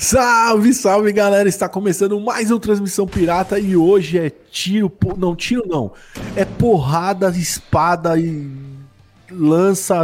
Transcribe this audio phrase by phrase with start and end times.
[0.00, 1.46] Salve, salve galera!
[1.46, 5.92] Está começando mais uma transmissão pirata e hoje é tiro, não tiro não,
[6.34, 8.50] é porrada, espada e
[9.30, 10.00] lança,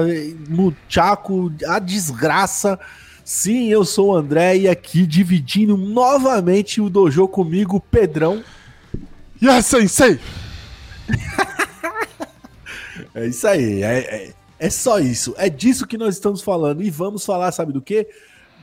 [0.50, 2.78] muchaco, a desgraça.
[3.24, 8.44] Sim, eu sou o André e aqui dividindo novamente o dojo comigo, Pedrão.
[9.42, 10.20] Yes, sensei!
[13.14, 16.90] é isso aí, é, é, é só isso, é disso que nós estamos falando e
[16.90, 18.06] vamos falar, sabe do que?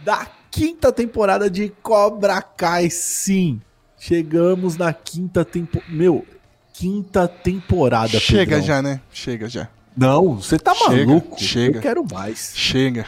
[0.06, 3.60] Da quinta temporada de Cobra Kai, sim.
[3.98, 5.92] Chegamos na quinta temporada.
[5.92, 6.24] Meu,
[6.72, 8.20] quinta temporada.
[8.20, 8.62] Chega Pedrão.
[8.62, 9.02] já, né?
[9.12, 9.68] Chega já.
[9.98, 11.42] Não, você tá chega, maluco?
[11.42, 11.78] Chega.
[11.78, 12.52] Eu quero mais.
[12.56, 13.08] Chega.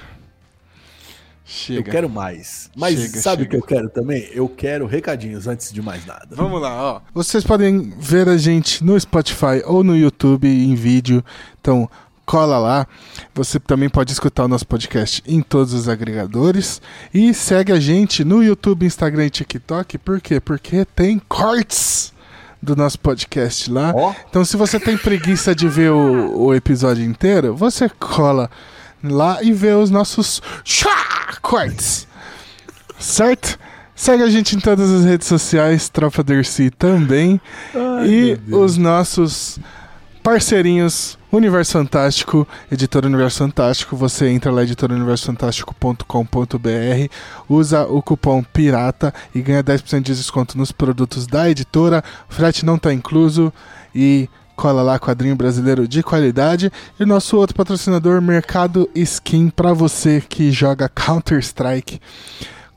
[1.43, 1.79] Chega.
[1.79, 2.71] Eu quero mais.
[2.75, 4.27] Mas chega, sabe o que eu quero também?
[4.33, 6.29] Eu quero recadinhos antes de mais nada.
[6.31, 7.01] Vamos lá, ó.
[7.13, 11.23] Vocês podem ver a gente no Spotify ou no YouTube em vídeo.
[11.61, 11.87] Então,
[12.25, 12.87] cola lá.
[13.33, 16.81] Você também pode escutar o nosso podcast em todos os agregadores.
[17.13, 19.97] E segue a gente no YouTube, Instagram e TikTok.
[19.99, 20.39] Por quê?
[20.39, 22.13] Porque tem cortes
[22.61, 23.93] do nosso podcast lá.
[23.95, 24.13] Oh.
[24.29, 28.49] Então, se você tem preguiça de ver o, o, episódio inteiro, você cola
[29.03, 30.41] lá e vê os nossos
[31.41, 32.07] cortes.
[32.97, 33.59] Certo?
[33.95, 37.39] Segue a gente em todas as redes sociais, Tropa Dercy também.
[37.73, 39.59] Ai, e os nossos
[40.21, 43.95] parceirinhos Universo Fantástico, Editora Universo Fantástico.
[43.95, 47.11] Você entra lá, editorauniversofantástico.com.br,
[47.49, 52.03] usa o cupom PIRATA e ganha 10% de desconto nos produtos da editora.
[52.29, 53.51] Frete não está incluso
[53.93, 56.71] e cola lá quadrinho brasileiro de qualidade.
[56.99, 61.99] E nosso outro patrocinador, Mercado Skin, para você que joga Counter-Strike.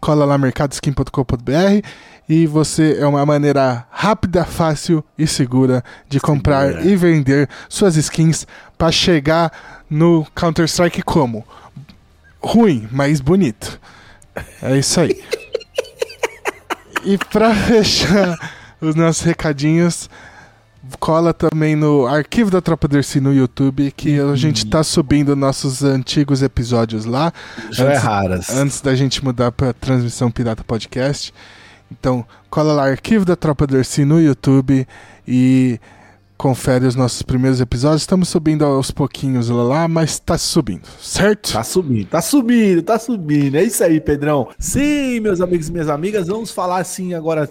[0.00, 1.86] Cola lá mercadoskin.com.br
[2.28, 6.86] e você é uma maneira rápida, fácil e segura de comprar segura.
[6.86, 9.50] e vender suas skins para chegar
[9.88, 11.44] no Counter-Strike como
[12.40, 13.80] ruim, mas bonito.
[14.62, 15.22] É isso aí.
[17.04, 18.38] e para fechar
[18.80, 20.10] os nossos recadinhos,
[21.00, 25.82] cola também no arquivo da Tropa Dercy no YouTube, que a gente tá subindo nossos
[25.82, 27.32] antigos episódios lá.
[27.70, 28.50] Já é antes, é raras.
[28.50, 31.32] Antes da gente mudar para transmissão Pirata Podcast.
[31.90, 34.86] Então, cola lá arquivo da Tropa Dercy no YouTube
[35.26, 35.80] e
[36.36, 38.02] confere os nossos primeiros episódios.
[38.02, 41.52] Estamos subindo aos pouquinhos lá, mas tá subindo, certo?
[41.52, 43.56] Tá subindo, tá subindo, tá subindo.
[43.56, 44.48] É isso aí, Pedrão.
[44.58, 47.50] Sim, meus amigos e minhas amigas, vamos falar assim agora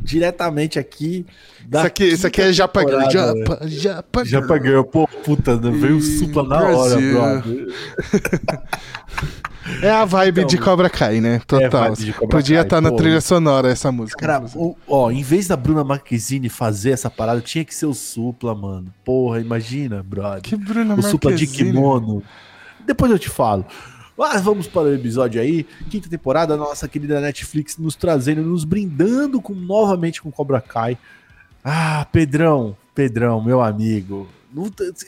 [0.00, 1.26] diretamente aqui.
[1.66, 2.80] Da isso aqui, isso aqui é Japa
[3.10, 4.82] Japa, Japa Japa Girl.
[4.82, 7.20] Pô, puta, veio o supla na Brasil.
[7.20, 7.74] hora, brother.
[9.82, 11.40] É a vibe então, de Cobra Kai, né?
[11.46, 11.92] Total.
[11.92, 14.18] É Podia estar tá na trilha sonora essa música.
[14.18, 17.94] Cara, o, ó, em vez da Bruna Marquezine fazer essa parada, tinha que ser o
[17.94, 18.92] Supla, mano.
[19.04, 20.42] Porra, imagina, brother.
[20.42, 22.22] Que Bruna O Supla de kimono.
[22.84, 23.64] Depois eu te falo.
[24.16, 25.64] Mas vamos para o episódio aí.
[25.88, 30.98] Quinta temporada, nossa querida Netflix nos trazendo, nos brindando com, novamente com Cobra Kai.
[31.62, 34.26] Ah, Pedrão, Pedrão, meu amigo.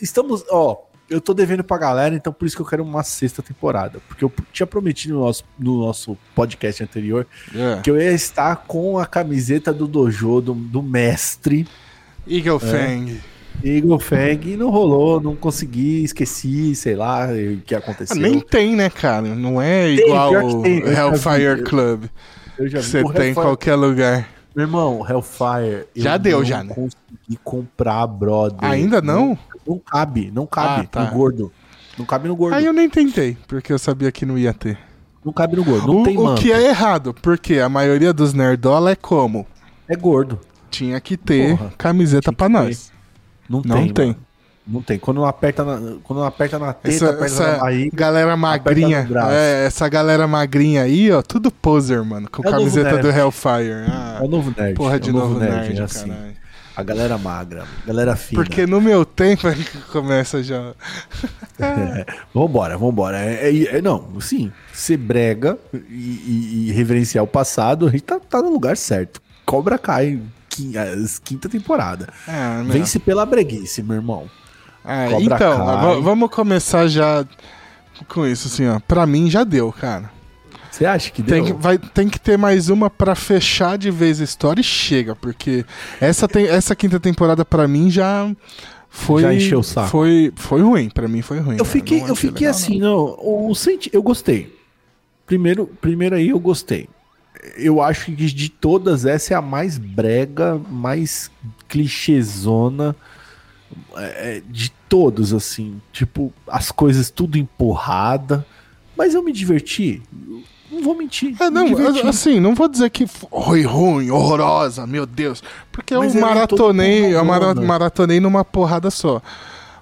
[0.01, 0.77] Estamos, ó,
[1.11, 3.99] eu tô devendo pra galera, então por isso que eu quero uma sexta temporada.
[4.07, 7.81] Porque eu tinha prometido no nosso, no nosso podcast anterior é.
[7.81, 11.67] que eu ia estar com a camiseta do dojo, do, do mestre.
[12.25, 12.59] Eagle é.
[12.59, 13.21] Fang.
[13.61, 18.15] Eagle Fang e não rolou, não consegui, esqueci, sei lá o que aconteceu.
[18.15, 19.35] Ah, nem tem, né, cara?
[19.35, 22.05] Não é tem, igual o Hellfire Club.
[22.57, 22.85] Eu já vi.
[22.85, 24.29] Você tem em qualquer lugar.
[24.55, 25.87] Meu irmão, Hellfire.
[25.93, 26.73] Já deu, já, né?
[26.73, 28.63] consegui comprar, brother.
[28.63, 29.29] Ainda não?
[29.29, 31.03] não não cabe, não cabe ah, tá.
[31.05, 31.51] no gordo.
[31.97, 32.55] Não cabe no gordo.
[32.55, 34.77] Aí eu nem tentei, porque eu sabia que não ia ter.
[35.23, 38.33] Não cabe no gordo, não o, tem O que é errado, porque a maioria dos
[38.33, 39.45] nerdola é como?
[39.87, 40.39] É gordo.
[40.69, 42.91] Tinha que ter Porra, camiseta para nós.
[43.47, 43.93] Não, não tem.
[43.93, 44.15] tem.
[44.65, 44.97] Não tem.
[44.97, 49.07] Quando não aperta na, quando aperta na teta, essa, aperta essa na barriga, galera magrinha,
[49.31, 53.85] é, essa galera magrinha aí, ó, tudo poser, mano, com é camiseta do Hellfire.
[53.87, 54.75] Ah, é o novo nerd.
[54.75, 56.11] Porra de é novo, novo nerd, nerd é assim.
[56.75, 58.41] A galera magra, a galera fina.
[58.41, 60.73] Porque no meu tempo é que começa já.
[61.59, 63.19] é, vambora, vambora.
[63.19, 68.03] É, é, é, não, sim, ser brega e, e, e, reverenciar o passado, a gente
[68.03, 69.21] tá, tá no lugar certo.
[69.45, 70.21] Cobra cai
[71.23, 72.07] quinta temporada.
[72.27, 74.29] É, Vence pela breguice, meu irmão.
[74.83, 77.25] É, então, vamos começar já
[78.07, 78.79] com isso, assim, ó.
[78.79, 80.20] Pra mim já deu, cara.
[80.71, 81.43] Você acha que deu?
[81.43, 85.13] Tem, vai, tem que ter mais uma para fechar de vez a história e chega,
[85.13, 85.65] porque
[85.99, 88.33] essa, tem, essa quinta temporada para mim já
[88.89, 89.89] foi já encheu o saco.
[89.89, 91.57] Foi, foi ruim, para mim foi ruim.
[91.57, 93.17] Eu fiquei, eu fiquei legal, assim, não.
[93.17, 94.57] não o, senti, eu gostei.
[95.25, 96.87] Primeiro, primeiro aí eu gostei.
[97.57, 101.29] Eu acho que de todas essa é a mais brega, mais
[101.67, 102.95] clichêzona
[103.95, 108.45] é, é de todos assim, tipo, as coisas tudo empurrada,
[108.95, 110.01] mas eu me diverti
[110.71, 111.35] Não vou mentir.
[111.39, 111.65] É, não,
[112.07, 115.43] assim, não vou dizer que foi ruim, horrorosa, meu Deus.
[115.71, 119.21] Porque Mas eu maratonei, eu mara- maratonei numa porrada só.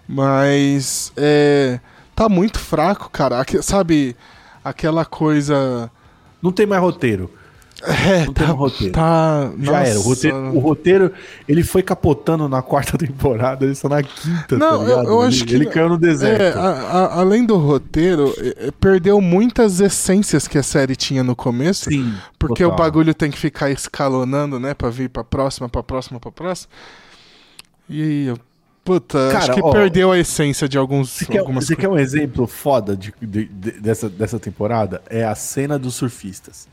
[0.08, 1.80] Mas é,
[2.16, 3.46] tá muito fraco, cara.
[3.62, 4.16] Sabe,
[4.64, 5.92] aquela coisa.
[6.42, 7.32] Não tem mais roteiro.
[7.84, 8.94] É, Não tem tá, um roteiro.
[8.94, 9.90] tá- Já nossa.
[9.90, 10.00] era.
[10.00, 11.14] O roteiro, o roteiro,
[11.48, 15.28] ele foi capotando na quarta temporada, ele só na quinta, Não, tá eu- eu ele,
[15.28, 16.58] acho que- ele caiu no É, deserto.
[16.58, 21.36] a- a- além do roteiro, é, é, perdeu muitas essências que a série tinha no
[21.36, 21.90] começo.
[21.90, 22.14] Sim.
[22.38, 22.78] Porque total.
[22.78, 24.74] o bagulho tem que ficar escalonando, né?
[24.74, 26.70] Pra vir pra próxima, pra próxima, pra próxima.
[27.90, 28.38] E eu.
[28.84, 31.12] Puta, acho Cara, que ó, perdeu a essência de alguns.
[31.12, 35.02] Você quer, algumas você quer um exemplo foda de, de- de- dessa, dessa temporada?
[35.10, 36.68] É a cena dos surfistas.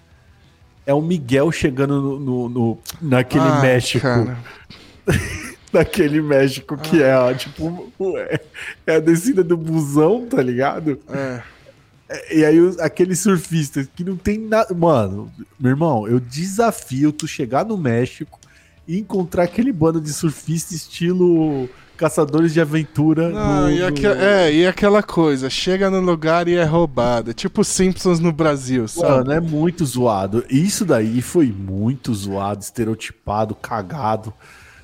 [0.87, 4.07] É o Miguel chegando no, no- no- naquele Ah, México.
[5.73, 8.41] Naquele México que é, ó, tipo, é,
[8.87, 10.99] é a descida do busão, tá ligado?
[11.11, 11.43] É.
[12.35, 14.73] E aí aqueles surfistas que não tem nada.
[14.73, 18.39] Mano, meu irmão, eu desafio tu chegar no México
[18.87, 23.31] e encontrar aquele bando de surfista estilo caçadores de aventura.
[23.31, 27.33] Não, no- e, no- é, e aquela coisa, chega no lugar e é roubada.
[27.35, 29.09] Tipo Simpsons no Brasil, sabe?
[29.11, 30.45] Mano, é muito zoado.
[30.49, 34.33] Isso daí foi muito zoado, estereotipado, cagado,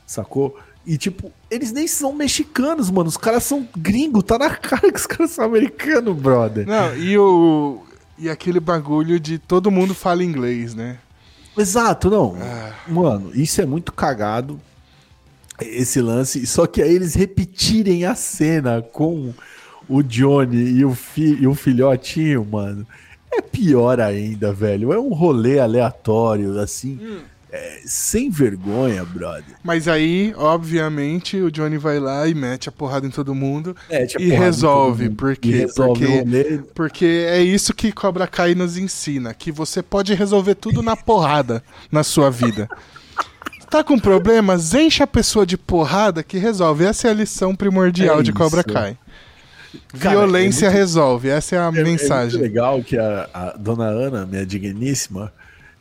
[0.06, 0.58] sacou?
[0.84, 3.08] E, tipo, eles nem são mexicanos, mano.
[3.08, 4.24] Os caras são gringos.
[4.24, 6.66] Tá na cara que os caras são americanos, brother.
[6.66, 7.82] Não, e o.
[8.18, 10.98] E aquele bagulho de todo mundo fala inglês, né?
[11.56, 12.36] Exato, não.
[12.40, 12.72] Ah.
[12.88, 14.60] Mano, isso é muito cagado.
[15.60, 16.46] Esse lance.
[16.46, 19.32] Só que aí eles repetirem a cena com
[19.88, 22.86] o Johnny e o, fi, e o filhotinho, mano.
[23.32, 24.92] É pior ainda, velho.
[24.92, 26.98] É um rolê aleatório, assim.
[27.50, 29.56] é, sem vergonha, brother.
[29.62, 33.76] Mas aí, obviamente, o Johnny vai lá e mete a porrada em todo mundo.
[33.90, 35.48] É, E resolve, por quê?
[35.48, 36.60] E resolve Porque-.
[36.74, 41.62] Porque é isso que Cobra Kai nos ensina, que você pode resolver tudo na porrada
[41.90, 42.68] na sua vida.
[43.72, 44.74] Tá com problemas?
[44.74, 46.84] Enche a pessoa de porrada que resolve.
[46.84, 48.62] Essa é a lição primordial É de Cobra.
[48.62, 48.98] Kai.
[49.98, 51.28] Cara, Violência é muito- resolve.
[51.30, 52.38] Essa é a É- É mensagem.
[52.38, 55.32] muito legal que a, a dona Ana, minha digníssima,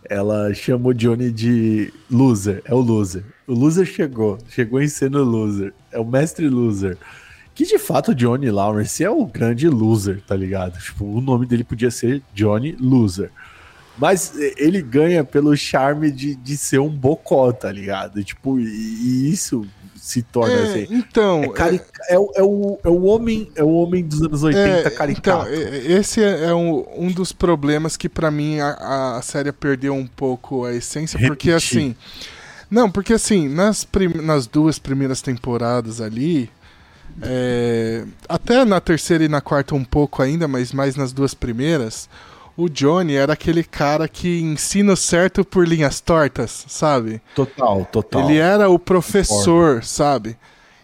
[0.09, 2.61] ela chama o Johnny de loser.
[2.63, 3.23] É o loser.
[3.45, 4.37] O loser chegou.
[4.49, 5.73] Chegou em sendo loser.
[5.91, 6.97] É o mestre loser.
[7.53, 10.79] Que de fato o Johnny Lawrence é o grande loser, tá ligado?
[10.79, 13.29] Tipo, o nome dele podia ser Johnny Loser.
[14.01, 18.23] Mas eh, ele ganha pelo charme de, de ser um bocó, tá ligado?
[18.23, 19.63] Tipo, e, e isso
[19.95, 20.87] se torna É, assim.
[20.89, 24.41] então, É, cari- é o- é o, é o homem, é o homem dos anos
[24.41, 25.47] 80 É, caricato.
[25.47, 29.51] Então, é- esse é é um, um dos problemas que pra mim a, a série
[29.51, 31.77] perdeu um pouco a essência, porque Repetir.
[31.79, 31.95] assim.
[32.71, 36.49] Não, porque assim, nas, prim- nas duas primeiras temporadas ali.
[37.21, 42.09] é, até na terceira e na quarta um pouco ainda, mas mais nas duas primeiras.
[42.57, 47.21] O Johnny era aquele cara que ensina certo por linhas tortas, sabe?
[47.33, 48.23] Total, total.
[48.23, 50.37] Ele era o professor, sabe?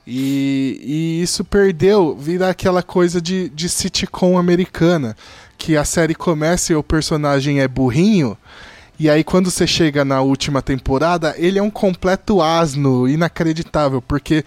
[0.06, 5.16] E, e isso perdeu, virar aquela coisa de, de sitcom americana.
[5.58, 8.38] Que a série começa e o personagem é burrinho.
[9.00, 14.44] E aí, quando você chega na última temporada, ele é um completo asno, inacreditável, porque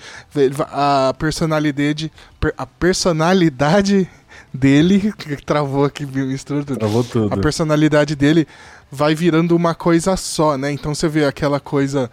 [0.72, 2.10] a personalidade,
[2.56, 4.08] a personalidade
[4.52, 6.78] dele, que travou aqui, mistura tudo.
[6.78, 7.32] Travou tudo.
[7.32, 8.46] A personalidade dele
[8.90, 10.72] vai virando uma coisa só, né?
[10.72, 12.10] Então você vê aquela coisa.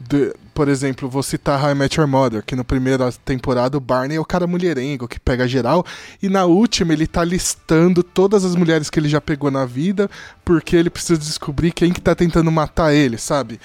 [0.00, 3.80] de- por exemplo, vou citar How I Met Your Mother, que na primeira temporada o
[3.80, 5.84] Barney é o cara mulherengo que pega geral,
[6.22, 10.08] e na última ele tá listando todas as mulheres que ele já pegou na vida,
[10.44, 13.60] porque ele precisa descobrir quem que tá tentando matar ele, sabe?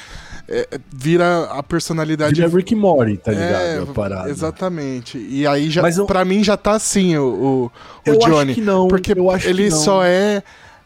[0.48, 2.36] É, é, vira a personalidade.
[2.36, 3.90] Vira Rick Morty, tá ligado?
[3.90, 4.30] É, parada.
[4.30, 5.18] exatamente.
[5.18, 7.72] E aí já, Mas eu- pra mim já tá assim o, o, o
[8.06, 8.54] Eu acho Johnny.
[8.56, 9.78] que não, Porque eu acho que ele não.
[9.78, 10.44] só é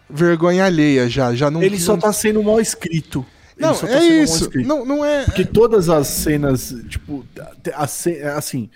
[0.09, 3.25] vergonha alheia já, já não Ele só não- tá sendo mal escrito.
[3.57, 4.49] Ele Não, tá é isso.
[4.63, 7.25] Não, não é Porque todas as cenas, tipo,
[7.87, 8.69] ce- assim,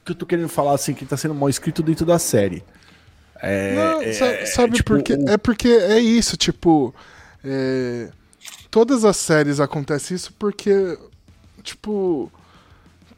[0.00, 2.62] o que eu tô querendo falar, assim, que tá sendo mal escrito dentro da série.
[3.42, 5.14] É, Não, é, sa- sabe tipo, por quê?
[5.14, 6.94] o- É porque é isso, tipo.
[7.44, 8.08] é,
[8.72, 10.98] Todas as séries acontece isso porque,
[11.62, 12.32] tipo.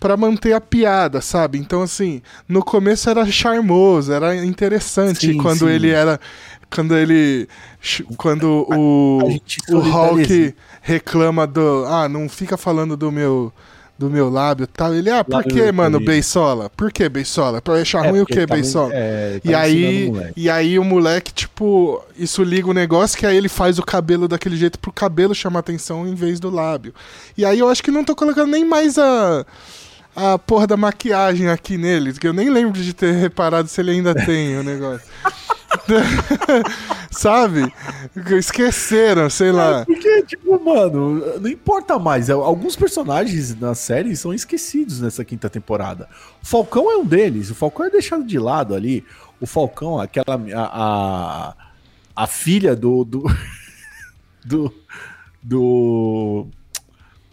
[0.00, 1.56] Pra manter a piada, sabe?
[1.58, 5.68] Então, assim, no começo era charmoso, era interessante Sim, quando sim.
[5.68, 6.20] ele era.
[6.68, 7.48] Quando ele.
[8.16, 11.84] Quando o, a gente o Hulk reclama do.
[11.86, 13.52] Ah, não fica falando do meu.
[13.96, 14.92] Do meu lábio e tal.
[14.92, 16.00] Ele, ah, por Lábio que, mano.
[16.00, 16.68] Beisola?
[16.76, 17.62] Por que Beisola?
[17.62, 18.90] Pra achar É, ruim o que, tava- Beisola?
[18.92, 23.36] é, E tava aí, e aí o moleque, tipo, isso liga o negócio que aí
[23.36, 26.92] ele faz o cabelo daquele jeito pro cabelo chamar atenção em vez do lábio.
[27.38, 29.46] E aí eu acho que não tô colocando nem mais a,
[30.14, 33.90] a porra da maquiagem aqui nele, que eu nem lembro de ter reparado se ele
[33.90, 35.06] ainda tem o negócio.
[37.10, 37.72] Sabe?
[38.38, 39.80] Esqueceram, sei lá.
[39.80, 42.30] É porque, tipo, mano, não importa mais.
[42.30, 46.08] Alguns personagens na série são esquecidos nessa quinta temporada.
[46.42, 47.50] O Falcão é um deles.
[47.50, 49.04] O Falcão é deixado de lado ali.
[49.40, 50.40] O Falcão, aquela.
[50.54, 51.54] A, a,
[52.16, 53.04] a filha do.
[53.04, 53.24] Do.
[54.44, 54.72] do,
[55.42, 56.46] do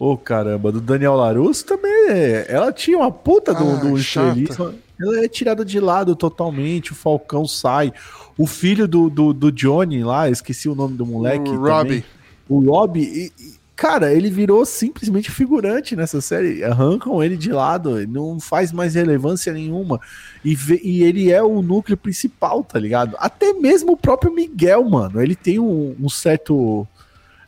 [0.02, 2.08] Ô, oh, caramba, do Daniel Larusso também.
[2.08, 4.74] É, ela tinha uma puta do, ah, do estrelismo.
[5.00, 6.90] Ela é tirada de lado totalmente.
[6.90, 7.92] O Falcão sai.
[8.36, 11.48] O filho do, do, do Johnny lá, esqueci o nome do moleque.
[11.48, 12.04] O Robbie.
[12.48, 13.32] O Robbie.
[13.76, 16.64] cara, ele virou simplesmente figurante nessa série.
[16.64, 20.00] Arrancam ele de lado, não faz mais relevância nenhuma.
[20.44, 23.14] E, e ele é o núcleo principal, tá ligado?
[23.20, 25.22] Até mesmo o próprio Miguel, mano.
[25.22, 26.88] Ele tem um, um certo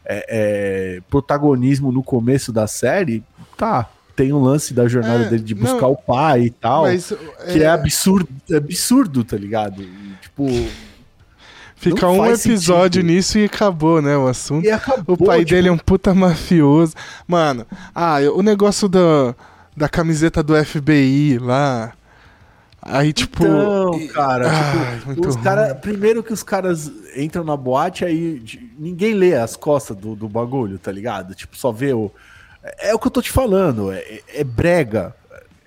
[0.04, 3.22] é, é, protagonismo no começo da série,
[3.56, 3.88] tá.
[4.14, 7.12] Tem um lance da jornada é, dele de buscar não, o pai e tal, mas,
[7.52, 9.82] que é, é absurdo, absurdo, tá ligado?
[9.82, 10.46] E, tipo.
[11.74, 13.14] Fica um episódio sentido.
[13.14, 14.16] nisso e acabou, né?
[14.16, 14.70] O assunto.
[14.70, 15.50] Acabou, o pai tipo...
[15.50, 16.94] dele é um puta mafioso.
[17.26, 19.34] Mano, ah, o negócio da,
[19.76, 21.92] da camiseta do FBI lá.
[22.86, 23.42] Aí, tipo.
[23.42, 24.50] Então, cara,
[25.00, 28.42] tipo, os cara, primeiro que os caras entram na boate, aí
[28.78, 31.34] ninguém lê as costas do, do bagulho, tá ligado?
[31.34, 32.12] Tipo, só vê o.
[32.62, 35.14] É, é o que eu tô te falando, é, é brega.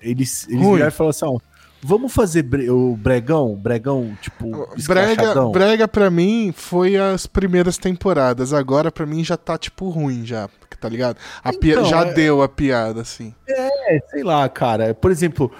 [0.00, 1.38] Eles, eles vieram e falaram assim: ó,
[1.82, 8.52] vamos fazer bre o bregão, bregão, tipo, brega, brega pra mim foi as primeiras temporadas.
[8.52, 10.48] Agora pra mim já tá, tipo, ruim já,
[10.80, 11.16] tá ligado?
[11.42, 12.12] A então, já é...
[12.12, 13.34] deu a piada, assim.
[13.48, 14.94] É, sei lá, cara.
[14.94, 15.50] Por exemplo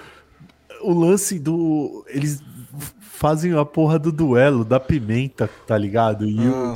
[0.81, 2.05] o lance do.
[2.07, 2.41] Eles
[2.99, 6.25] fazem a porra do duelo da pimenta, tá ligado?
[6.25, 6.73] E, o,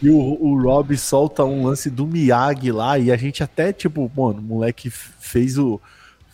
[0.00, 4.10] e o, o Rob solta um lance do Miyagi lá, e a gente até, tipo,
[4.16, 5.80] mano, o moleque fez o.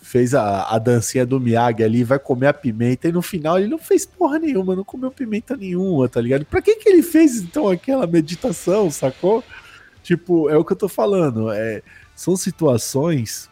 [0.00, 3.68] Fez a, a dancinha do Miyagi ali, vai comer a pimenta, e no final ele
[3.68, 6.46] não fez porra nenhuma, não comeu pimenta nenhuma, tá ligado?
[6.46, 9.44] Pra que que ele fez então aquela meditação, sacou?
[10.02, 11.82] Tipo, é o que eu tô falando, é,
[12.16, 13.50] são situações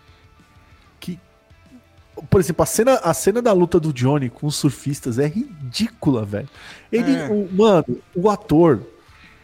[2.30, 6.24] por exemplo, a cena, a cena da luta do Johnny com os surfistas é ridícula,
[6.24, 6.48] velho.
[6.90, 7.28] Ele, é.
[7.28, 8.80] o, mano, o ator,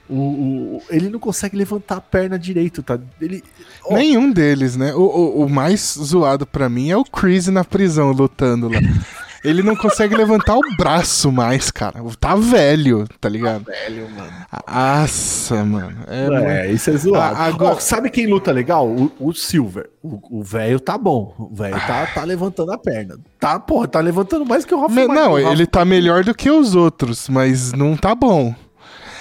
[0.09, 2.99] o, o, ele não consegue levantar a perna direito, tá?
[3.21, 3.43] Ele.
[3.91, 4.95] Nenhum deles, né?
[4.95, 8.79] O, o, o mais zoado para mim é o Chris na prisão lutando lá.
[9.45, 12.01] Ele não consegue levantar o braço mais, cara.
[12.21, 13.65] Tá velho, tá ligado?
[13.65, 14.33] Tá velho, mano.
[14.69, 15.97] Nossa, mano.
[16.07, 17.37] É, é isso é zoado.
[17.37, 17.75] agora...
[17.75, 18.87] Oh, sabe quem luta legal?
[18.87, 19.91] O, o Silver.
[20.03, 21.35] O velho tá bom.
[21.39, 23.17] O velho tá, tá levantando a perna.
[23.41, 25.07] Tá, porra, tá levantando mais que o Rafa.
[25.09, 28.55] Não, ele tá melhor do que os outros, mas não tá bom.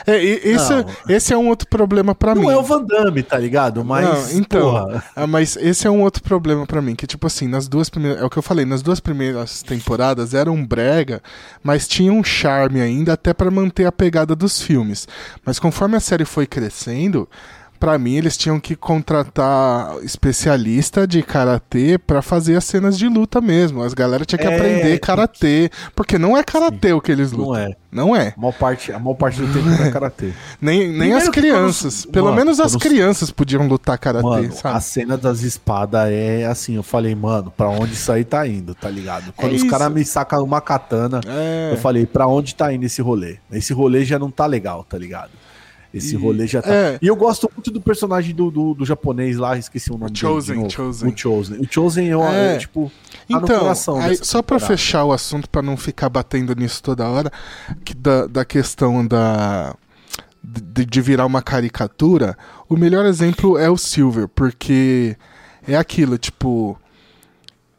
[0.05, 2.43] É, esse, é, esse é um outro problema para mim.
[2.43, 3.83] Não é o Van Damme, tá ligado?
[3.83, 4.05] Mas.
[4.05, 5.01] Não, então.
[5.15, 6.95] Ah, mas esse é um outro problema para mim.
[6.95, 8.21] Que, tipo assim, nas duas primeiras.
[8.21, 11.21] É o que eu falei, nas duas primeiras temporadas era um brega,
[11.63, 15.07] mas tinha um charme ainda, até para manter a pegada dos filmes.
[15.45, 17.27] Mas conforme a série foi crescendo
[17.81, 23.41] para mim eles tinham que contratar especialista de karatê para fazer as cenas de luta
[23.41, 23.81] mesmo.
[23.81, 27.53] As galera tinha que é, aprender karatê, porque não é karatê o que eles lutam.
[27.53, 27.75] Não é.
[27.91, 28.35] Não é.
[28.37, 30.31] A maior parte, a maior parte do tempo não é karatê.
[30.61, 32.05] nem nem as crianças.
[32.05, 34.77] Quando, Pelo mano, menos as crianças podiam lutar karatê, mano, sabe?
[34.77, 38.75] A cena das espadas é assim, eu falei, mano, para onde isso aí tá indo,
[38.75, 39.33] tá ligado?
[39.33, 41.71] Quando é os caras me sacam uma katana, é.
[41.73, 43.37] eu falei, para onde tá indo esse rolê?
[43.51, 45.31] Esse rolê já não tá legal, tá ligado?
[45.93, 46.73] Esse e, rolê já tá.
[46.73, 46.99] É.
[47.01, 50.15] E eu gosto muito do personagem do, do, do japonês lá, esqueci o nome o
[50.15, 50.69] Chosen, dele.
[50.69, 51.09] Chosen.
[51.09, 51.59] O Chosen.
[51.59, 52.55] O Chosen eu, é.
[52.55, 52.91] é tipo.
[53.29, 57.31] Tá então, aí, só para fechar o assunto, para não ficar batendo nisso toda hora,
[57.83, 59.75] que da, da questão da.
[60.43, 62.35] De, de virar uma caricatura,
[62.67, 65.15] o melhor exemplo é o Silver, porque
[65.67, 66.77] é aquilo, tipo.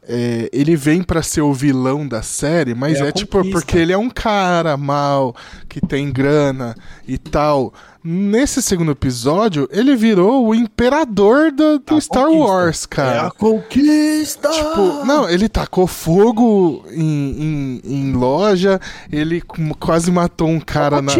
[0.05, 3.93] É, ele vem para ser o vilão da série, mas é, é tipo porque ele
[3.93, 5.33] é um cara mal,
[5.69, 6.75] que tem grana
[7.07, 7.73] e tal.
[8.03, 12.45] Nesse segundo episódio, ele virou o imperador do, do Star conquista.
[12.45, 13.15] Wars, cara.
[13.15, 14.49] É a conquista!
[14.49, 19.41] Tipo, não, ele tacou fogo em, em, em loja, ele
[19.79, 21.13] quase matou um cara na,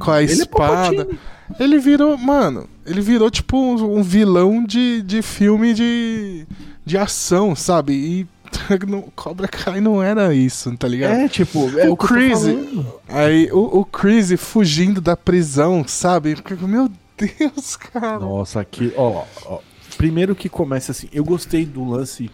[0.00, 1.08] com a ele é espada.
[1.08, 6.46] É ele virou, mano, ele virou tipo um, um vilão de, de filme de,
[6.84, 7.92] de ação, sabe?
[7.94, 8.26] E
[8.86, 11.14] no Cobra Kai não era isso, tá ligado?
[11.14, 12.84] É, tipo, é o, o Crazy.
[13.08, 16.36] Aí o, o Crazy fugindo da prisão, sabe?
[16.62, 18.18] Meu Deus, cara.
[18.18, 19.60] Nossa, aqui, ó, ó.
[19.96, 22.30] Primeiro que começa assim, eu gostei do lance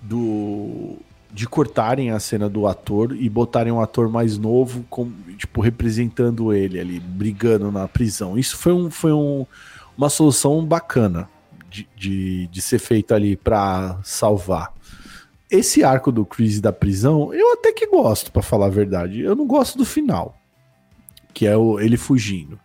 [0.00, 0.96] do
[1.32, 6.52] de cortarem a cena do ator e botarem um ator mais novo, com, tipo, representando
[6.52, 8.38] ele ali, brigando na prisão.
[8.38, 9.44] Isso foi, um, foi um,
[9.98, 11.28] uma solução bacana
[11.74, 14.72] de, de, de ser feita ali para salvar
[15.50, 19.20] esse arco do Chris da prisão, eu até que gosto, pra falar a verdade.
[19.20, 20.36] Eu não gosto do final,
[21.32, 22.58] que é o, ele fugindo.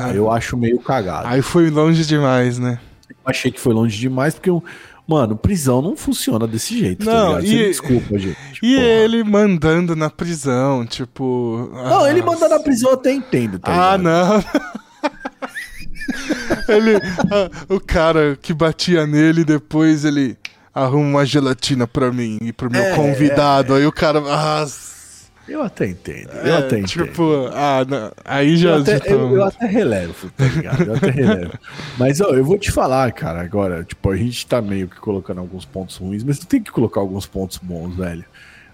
[0.00, 1.26] Aí eu acho meio cagado.
[1.28, 2.78] Aí foi longe demais, né?
[3.10, 4.64] Eu achei que foi longe demais, porque, eu-
[5.06, 7.46] mano, prisão não funciona desse jeito, Não, tá ligado?
[7.46, 8.36] Você e- desculpa, gente.
[8.62, 8.86] E porra.
[8.86, 11.68] ele mandando na prisão, tipo.
[11.74, 14.02] Não, ele manda na prisão, eu até entendo, tá Ah, ligado?
[14.02, 14.44] não.
[16.68, 16.96] ele.
[17.30, 20.36] ah, o cara que batia nele, depois ele
[20.74, 23.74] arruma uma gelatina pra mim e pro meu É, convidado.
[23.74, 24.22] Aí o cara.
[24.26, 24.66] Ah,
[25.48, 27.06] Eu até entendo, eu é, até entendo.
[27.06, 28.70] Tipo, ah, não, aí já.
[28.70, 30.82] eu, até, já eu, eu até relevo, tá ligado?
[30.82, 31.52] Eu até relevo.
[31.96, 35.38] Mas, ó, eu vou te falar, cara, agora, tipo, a gente tá meio que colocando
[35.40, 38.24] alguns pontos ruins, mas tu tem que colocar alguns pontos bons, velho.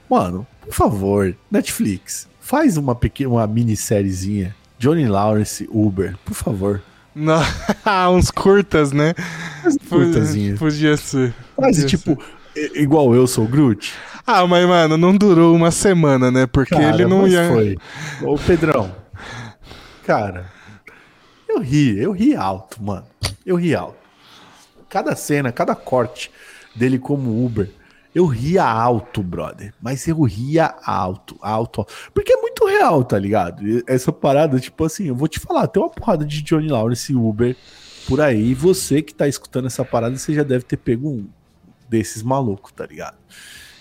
[0.08, 4.54] Mano, por favor, Netflix, faz uma pequena, uma minissériezinha.
[4.78, 6.82] Johnny Lawrence, Uber, por favor.
[7.14, 7.40] Não,
[8.16, 9.14] uns curtas, né?
[9.62, 10.56] Faz uma curtazinha.
[10.56, 11.34] Podia ser.
[11.56, 12.18] Faz, podia tipo,
[12.56, 13.92] i- igual eu sou o Groot.
[14.26, 16.46] Ah, mas, mano, não durou uma semana, né?
[16.46, 17.48] Porque Cara, ele não mas ia.
[17.48, 17.76] foi.
[18.22, 18.94] Ô, Pedrão.
[20.06, 20.46] Cara,
[21.48, 23.04] eu ri, eu ri alto, mano.
[23.44, 23.96] Eu ri alto.
[24.88, 26.30] Cada cena, cada corte
[26.74, 27.68] dele como Uber,
[28.14, 29.72] eu ria alto, brother.
[29.80, 31.86] Mas eu ria alto, alto.
[32.12, 33.66] Porque é muito real, tá ligado?
[33.66, 37.14] E Essa parada, tipo assim, eu vou te falar, tem uma porrada de Johnny Lawrence
[37.14, 37.56] Uber
[38.06, 38.50] por aí.
[38.50, 41.26] E você que tá escutando essa parada, você já deve ter pego um
[41.88, 43.16] desses malucos, tá ligado?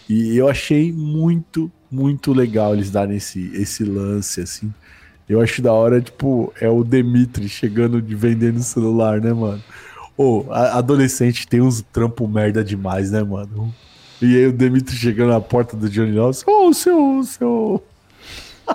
[0.08, 4.74] E eu achei muito, muito legal eles darem esse, esse lance, assim.
[5.28, 9.64] Eu acho da hora, tipo, é o Demitri chegando de vendendo celular, né, mano?
[10.18, 13.74] Ô, adolescente tem uns trampo merda demais, né, mano?
[14.22, 17.84] E aí o Demitri chegando na porta do Johnny Lawrence, ô, o seu, seu...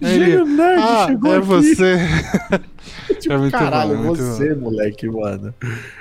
[0.00, 1.46] Ele- Gênio nerd Ah, chegou é aqui.
[1.46, 1.96] você.
[3.20, 5.54] Tipo, É muito caralho, bom, é muito você, moleque, mano.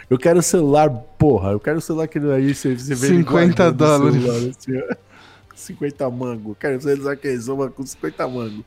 [0.10, 1.52] Eu quero celular, porra.
[1.52, 4.24] Eu quero celular que aí você, você vê ele 50 guardando o dólares.
[4.24, 4.96] celular, assim, ó.
[5.56, 6.56] 50 mango.
[6.60, 8.66] Quero celular que soma com 50 mango.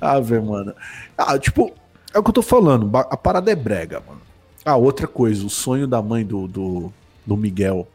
[0.00, 0.74] Ah, velho, mano.
[1.16, 1.72] Ah, tipo,
[2.12, 2.90] é o que eu tô falando.
[2.96, 4.20] A parada é brega, mano.
[4.64, 5.44] Ah, outra coisa.
[5.46, 6.92] O sonho da mãe do, do,
[7.26, 7.88] do Miguel.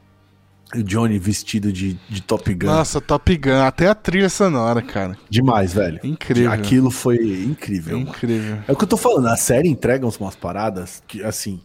[0.76, 2.68] O Johnny vestido de, de Top Gun.
[2.68, 3.62] Nossa, Top Gun.
[3.62, 5.18] Até a trilha sonora, cara.
[5.30, 6.00] Demais, velho.
[6.04, 6.52] Incrível.
[6.52, 8.10] Aquilo foi incrível, mano.
[8.10, 8.58] Incrível.
[8.68, 11.62] É o que eu tô falando, a série entrega umas paradas que, assim,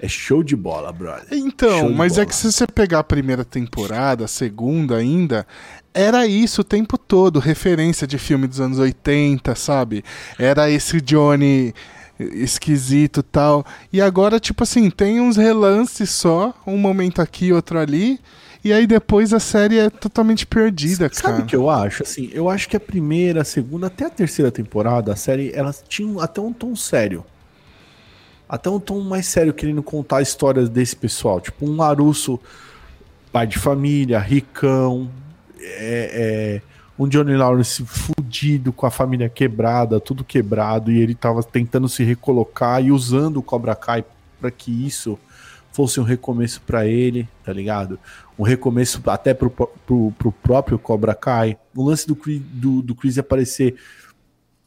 [0.00, 1.26] é show de bola, brother.
[1.32, 5.46] Então, mas é que se você pegar a primeira temporada, a segunda ainda,
[5.92, 10.04] era isso o tempo todo, referência de filme dos anos 80, sabe?
[10.38, 11.74] Era esse Johnny
[12.18, 13.64] esquisito tal.
[13.92, 18.18] E agora, tipo assim, tem uns relances só, um momento aqui, outro ali.
[18.64, 21.42] E aí depois a série é totalmente perdida, Sabe cara.
[21.42, 22.02] o que eu acho?
[22.02, 25.82] Assim, eu acho que a primeira, a segunda, até a terceira temporada, a série, elas
[25.88, 27.24] tinham até um tom sério.
[28.48, 31.40] Até um tom mais sério, querendo contar histórias desse pessoal.
[31.40, 32.40] Tipo, um Larusso,
[33.30, 35.08] pai de família, ricão,
[35.60, 41.42] é, é, um Johnny Lawrence fudido, com a família quebrada, tudo quebrado, e ele tava
[41.42, 44.04] tentando se recolocar e usando o Cobra Kai
[44.40, 45.18] para que isso
[45.72, 47.98] fosse um recomeço para ele, tá ligado?
[48.36, 51.56] Um recomeço até pro, pro, pro próprio Cobra Kai.
[51.74, 53.76] O lance do, do, do Chris aparecer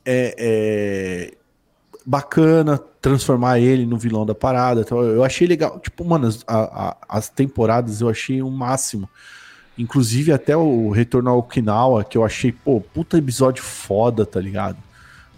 [0.05, 1.33] é, é
[2.05, 4.81] bacana, transformar ele no vilão da parada.
[4.81, 5.79] Então, eu achei legal.
[5.79, 9.09] Tipo, mano, as, a- as temporadas eu achei o máximo.
[9.81, 14.77] Inclusive até o Retorno ao Okinawa, que eu achei, pô, puta episódio foda, tá ligado?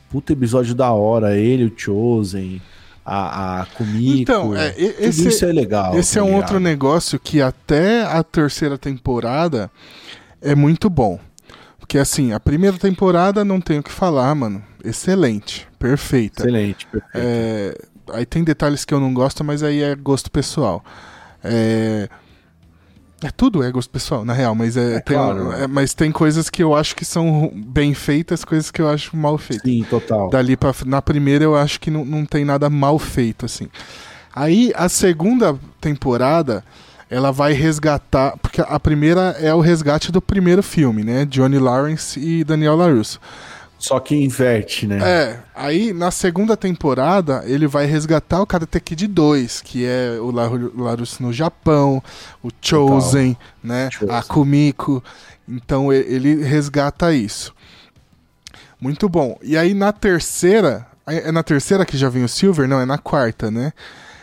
[0.09, 1.37] Puta episódio da hora.
[1.37, 2.61] Ele, o Chosen,
[3.05, 4.19] a, a Kumiko.
[4.19, 5.97] Então, é, esse, isso é legal.
[5.97, 6.41] esse tá é um ligado?
[6.41, 9.71] outro negócio que até a terceira temporada
[10.41, 11.17] é muito bom.
[11.79, 14.61] Porque assim, a primeira temporada não tenho o que falar, mano.
[14.83, 16.41] Excelente, perfeita.
[16.41, 17.15] Excelente, perfeito.
[17.15, 17.77] É,
[18.11, 20.83] aí tem detalhes que eu não gosto, mas aí é gosto pessoal.
[21.41, 22.09] É,
[23.23, 25.51] é tudo é gosto pessoal, na real, mas é, É tem, claro.
[25.53, 29.15] é, mas tem coisas que eu acho que são bem feitas, coisas que eu acho
[29.15, 29.69] mal feitas.
[29.69, 30.29] Sim, total.
[30.29, 33.67] Dali pra, na primeira eu acho que não, não tem nada mal feito, assim.
[34.35, 36.63] Aí a segunda temporada,
[37.09, 38.35] ela vai resgatar.
[38.41, 41.25] Porque a primeira é o resgate do primeiro filme, né?
[41.25, 43.19] Johnny Lawrence e Daniel LaRusso.
[43.85, 44.97] Só que inverte, né?
[45.03, 50.31] É, aí na segunda temporada ele vai resgatar o Karate Kid 2, que é o
[50.31, 52.01] Laru- Larusso no Japão,
[52.41, 53.89] o Chosen, né?
[53.91, 54.15] Chosen.
[54.15, 55.03] A Kumiko.
[55.45, 57.53] Então ele resgata isso.
[58.79, 59.37] Muito bom.
[59.41, 60.87] E aí na terceira.
[61.05, 62.65] É é na terceira que já vem o Silver?
[62.69, 63.73] Não, é na quarta, né?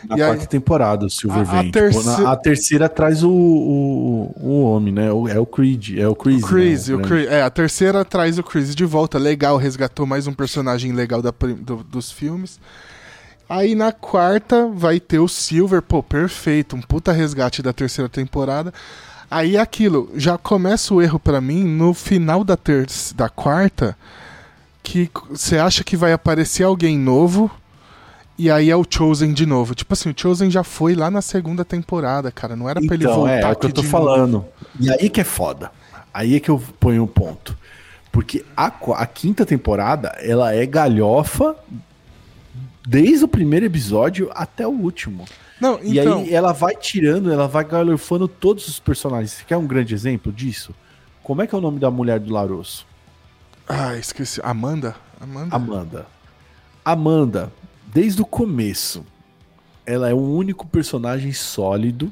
[0.07, 3.29] Na E quarta temporada, o Silver A- a terce- Tipo, na- a terceira traz o,
[3.29, 5.11] o, o homem, né?
[5.11, 5.97] O- é o Creed.
[5.97, 6.43] É o Chris.
[6.43, 6.95] O Chris, né?
[6.95, 10.91] o Chris- é, a terceira traz o Chris de volta, legal, resgatou mais um personagem
[10.91, 12.59] legal da do- dos filmes.
[13.49, 18.73] Aí na quarta vai ter o Silver, pô, perfeito, um puta resgate da terceira temporada.
[19.29, 23.95] Aí aquilo, já começa o erro pra mim no final da terça, da quarta,
[24.83, 27.51] que você acha que vai aparecer alguém novo
[28.41, 29.75] e aí é o Chosen de novo.
[29.75, 33.03] Tipo assim, o Chosen já foi lá na segunda temporada, cara, não era pra ele
[33.03, 34.43] Então, voltar é, é o que eu tô falando.
[34.79, 35.71] E aí que é foda.
[36.11, 37.55] Aí é que eu ponho um ponto.
[38.11, 41.55] Porque a, a quinta temporada, ela é galhofa
[42.83, 45.25] desde o primeiro episódio até o último.
[45.59, 49.33] Não, E então, aí ela vai tirando, ela vai galhofando todos os personagens.
[49.33, 50.73] Você quer um grande exemplo disso?
[51.21, 52.87] Como é que é o nome da mulher do Larosso?
[53.69, 54.95] ah, esqueci, Amanda?
[55.19, 55.55] Amanda?
[55.55, 56.05] Amanda.
[56.83, 57.51] Amanda,
[57.93, 59.05] desde o começo,
[59.85, 62.11] ela é um único personagem sólido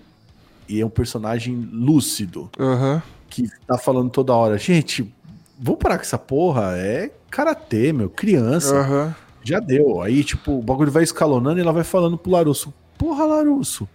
[0.68, 2.50] e é um personagem lúcido.
[2.60, 3.02] Aham.
[3.30, 5.14] que tá falando toda hora, gente,
[5.60, 9.16] vamos parar com essa porra, é karatê, meu, criança, Aham.
[9.44, 10.02] já deu.
[10.02, 13.88] Aí, tipo, o bagulho vai escalonando e ela vai falando pro Larusso, porra, Larusso,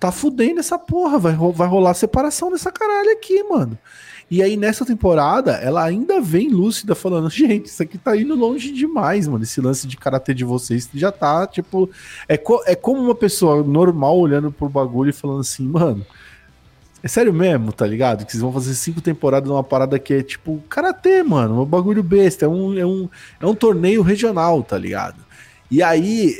[0.00, 3.78] tá fudendo essa porra, vai, vai rolar separação dessa caralho aqui, mano.
[4.32, 8.72] E aí, nessa temporada, ela ainda vem lúcida falando, gente, isso aqui tá indo longe
[8.72, 11.90] demais, mano, esse lance de karatê de vocês já tá, tipo,
[12.26, 16.06] é, co- é como uma pessoa normal olhando pro bagulho e falando assim, mano,
[17.02, 18.24] é sério mesmo, tá ligado?
[18.24, 21.60] Que vocês vão fazer cinco temporadas numa parada que é tipo karatê, mano.
[21.60, 22.46] Um bagulho besta.
[22.46, 25.16] É um, é um, é um torneio regional, tá ligado?
[25.70, 26.34] E aí,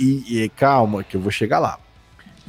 [0.00, 1.78] e, e calma, que eu vou chegar lá.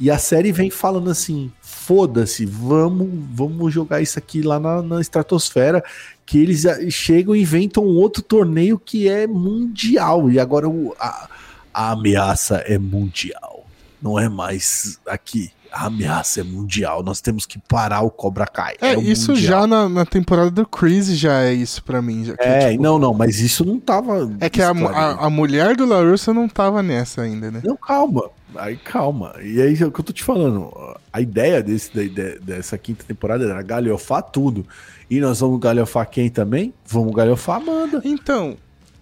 [0.00, 1.52] E a série vem falando assim:
[1.88, 5.82] foda-se, vamos, vamos jogar isso aqui lá na, na estratosfera.
[6.26, 10.30] Que eles chegam e inventam um outro torneio que é mundial.
[10.30, 11.26] E agora o, a,
[11.72, 13.64] a ameaça é mundial.
[14.02, 15.50] Não é mais aqui.
[15.72, 17.02] A ameaça é mundial.
[17.02, 18.74] Nós temos que parar o Cobra Kai.
[18.82, 19.60] É, o isso mundial.
[19.62, 22.26] já na, na temporada do Chris já é isso pra mim.
[22.26, 24.30] Já, que, É, tipo, não, não, mas isso não tava.
[24.40, 27.62] é que a, a, a mulher do LaRusso não tava nessa ainda, né?
[27.64, 28.30] Não, calma.
[28.56, 29.34] Aí calma.
[29.42, 30.72] E aí é o que eu tô te falando.
[31.12, 34.66] A ideia desse, da ideia dessa quinta temporada era galhofar tudo.
[35.10, 36.72] E nós vamos galhofar quem também?
[36.86, 38.00] Vamos galhofar a Amanda.
[38.04, 38.56] Então,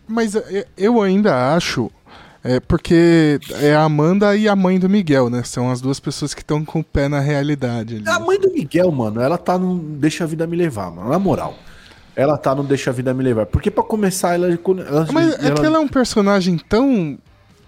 [0.07, 1.91] mas é, eu ainda acho.
[2.43, 5.43] É porque é a Amanda e a mãe do Miguel, né?
[5.43, 8.09] São as duas pessoas que estão com o pé na realidade ali.
[8.09, 11.11] A mãe do Miguel, mano, ela tá no Deixa a Vida Me Levar, mano.
[11.11, 11.59] Na moral.
[12.15, 13.47] Ela tá no Deixa a Vida Me Levar.
[13.47, 14.47] Porque pra começar, ela.
[14.47, 17.19] ela Mas é que ela é um personagem tão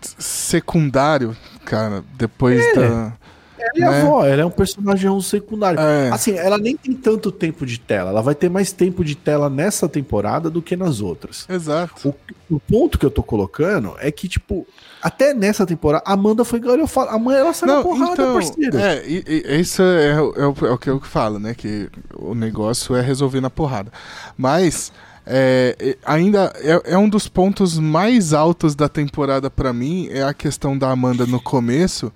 [0.01, 1.37] secundário,
[1.69, 2.75] cara, depois É.
[2.75, 3.13] da.
[3.61, 4.01] Ela é a né?
[4.03, 5.81] avó, ela é um personagem secundário.
[5.81, 6.11] É.
[6.11, 8.11] Assim, ela nem tem tanto tempo de tela.
[8.11, 11.45] Ela vai ter mais tempo de tela nessa temporada do que nas outras.
[11.51, 12.15] Exato.
[12.49, 14.65] O, o ponto que eu tô colocando é que, tipo,
[15.03, 17.11] até nessa temporada, a Amanda foi galhofada.
[17.11, 18.79] A mãe, ela saiu na Não, porrada, então, parceiro.
[18.79, 21.53] é, e, e- isso é, o- é o, é o que eu falo, né?
[21.53, 23.93] Que o negócio é resolver na porrada.
[24.37, 24.93] Mas
[25.31, 30.33] é, ainda é, é um dos pontos mais altos da temporada pra mim é a
[30.33, 32.11] questão da Amanda no começo,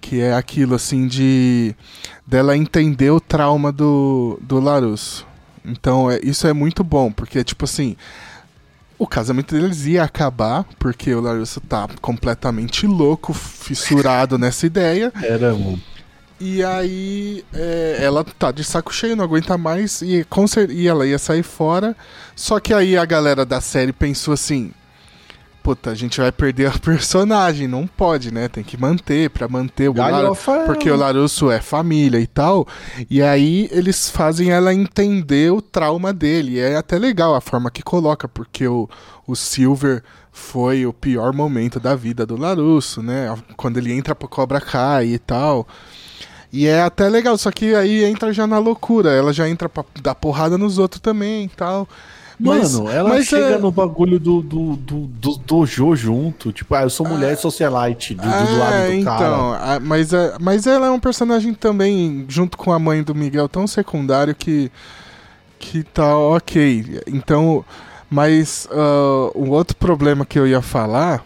[0.00, 1.74] que é aquilo assim de
[2.26, 5.24] dela entender o trauma do, do Larusso.
[5.64, 7.96] Então é, isso é muito bom, porque tipo assim
[8.98, 15.12] o casamento deles ia acabar, porque o Larusso tá completamente louco, fissurado nessa ideia.
[15.22, 15.78] Era um.
[16.40, 20.24] E aí é, ela tá de saco cheio, não aguenta mais, e,
[20.70, 21.96] e ela ia sair fora.
[22.36, 24.70] Só que aí a galera da série pensou assim:
[25.62, 28.48] Puta, a gente vai perder a personagem, não pode, né?
[28.48, 30.64] Tem que manter, pra manter o Lar- Galhofa ela.
[30.64, 32.66] Porque o Larusso é família e tal.
[33.10, 36.52] E aí eles fazem ela entender o trauma dele.
[36.52, 38.88] E é até legal a forma que coloca, porque o,
[39.26, 43.36] o Silver foi o pior momento da vida do Larusso, né?
[43.56, 45.66] Quando ele entra pro Cobra Kai e tal.
[46.52, 49.10] E é até legal, só que aí entra já na loucura.
[49.10, 51.86] Ela já entra pra dar porrada nos outros também e tal.
[52.40, 56.52] Mas- Mano, ela mas chega é- no bagulho do, do, do, do dojo junto.
[56.52, 59.74] Tipo, ah, eu sou mulher socialite do, do lado do então, cara.
[59.74, 63.48] a- mas, é, mas ela é um personagem também, junto com a mãe do Miguel,
[63.48, 64.70] tão secundário que,
[65.58, 67.02] que tá ok.
[67.08, 67.64] Então,
[68.08, 71.24] mas ah, o outro problema que eu ia falar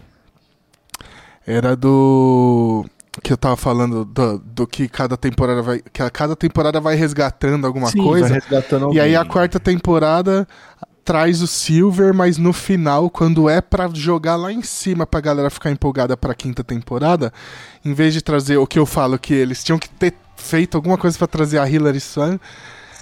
[1.45, 2.85] era do
[3.21, 6.95] que eu tava falando do, do que cada temporada vai que a cada temporada vai
[6.95, 8.33] resgatando alguma Sim, coisa.
[8.33, 9.31] resgatando E aí a alguém.
[9.31, 10.47] quarta temporada
[11.05, 15.49] traz o Silver, mas no final, quando é pra jogar lá em cima pra galera
[15.49, 17.31] ficar empolgada pra quinta temporada,
[17.83, 20.97] em vez de trazer o que eu falo que eles tinham que ter feito alguma
[20.97, 22.39] coisa pra trazer a Hilary Swan,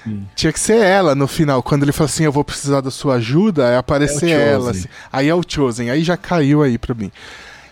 [0.03, 0.25] Sim.
[0.35, 3.15] tinha que ser ela no final, quando ele fala assim, eu vou precisar da sua
[3.15, 4.71] ajuda, é aparecer É ela.
[4.71, 4.87] assim.
[5.13, 7.11] Aí é o Chosen, aí já caiu aí pra mim.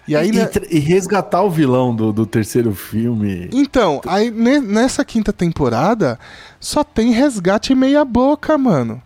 [0.10, 3.50] E aí, E, né- e resgatar o vilão do, do terceiro filme.
[3.54, 6.18] Então, aí ne- nessa quinta temporada
[6.60, 9.02] só tem resgate meia boca, mano.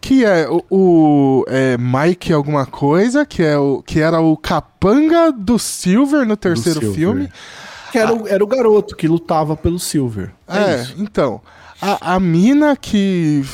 [0.00, 5.30] Que é o, o, é, Mike alguma coisa, que, é o, que era o capanga
[5.30, 6.96] do Silver no terceiro Silver.
[6.98, 7.32] filme.
[7.92, 10.30] Que era, o, era o garoto que lutava pelo Silver.
[10.48, 11.40] É, É, então.
[11.82, 13.44] A, a mina que.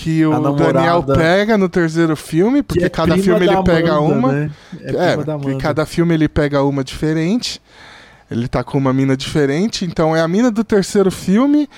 [0.00, 0.72] Que o namorada.
[0.72, 4.32] Daniel pega no terceiro filme, porque Que é cada filme ele pega Amanda, uma.
[4.32, 4.50] né?
[4.80, 7.60] É, É, porque cada filme ele pega uma diferente.
[8.30, 11.68] Ele tá com uma mina diferente, então é a mina do terceiro filme.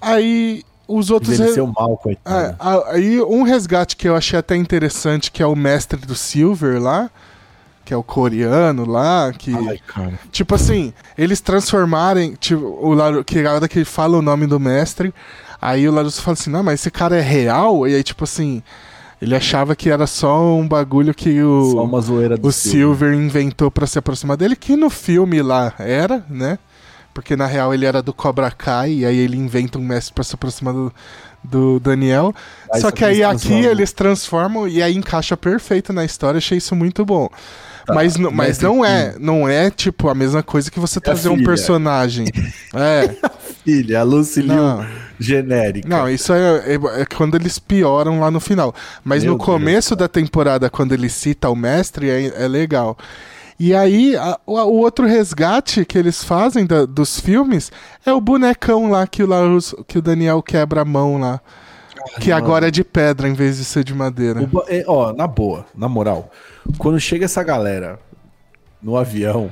[0.00, 1.34] Aí os outros.
[1.34, 2.56] Envelheceu mal, É, coitado.
[2.58, 6.80] a- aí um resgate que eu achei até interessante, que é o mestre do Silver
[6.80, 7.10] lá,
[7.84, 9.52] que é o coreano lá, que.
[9.54, 10.18] Ai, cara.
[10.30, 12.34] Tipo assim, eles transformarem.
[12.38, 15.12] Tipo, o que a hora que ele fala o nome do mestre,
[15.62, 17.86] aí o Larusso fala assim, não, mas esse cara é real?
[17.86, 18.62] E aí, tipo assim,
[19.20, 21.74] ele achava que era só um bagulho que o.
[22.48, 26.58] O Silver inventou pra se aproximar dele, que no filme lá era, né?
[27.14, 30.24] Porque na real ele era do Cobra Kai, e aí ele inventa um mestre pra
[30.24, 30.92] se aproximar do,
[31.44, 32.34] do Daniel.
[32.72, 36.74] Aí só que aí aqui eles transformam e aí encaixa perfeito na história, achei isso
[36.74, 37.28] muito bom.
[37.86, 41.42] Tá, mas mas não é, não é tipo a mesma coisa que você trazer um
[41.42, 42.26] personagem.
[42.74, 43.16] é.
[43.64, 44.86] Filha, a Não.
[45.20, 45.88] genérica.
[45.88, 48.74] Não, isso é, é- é quando eles pioram lá no final.
[49.04, 52.96] Mas Meu no começo da temporada, quando ele cita o mestre, é, é legal.
[53.60, 57.70] E aí, a- o, o outro resgate que eles fazem da- dos filmes
[58.04, 61.40] é o bonecão lá que o, Larus, que o Daniel quebra a mão lá.
[62.20, 62.44] Que mano.
[62.44, 64.40] agora é de pedra em vez de ser de madeira.
[64.52, 66.32] O é, ó, na boa, na moral.
[66.76, 68.00] Quando chega essa galera
[68.82, 69.50] no avião,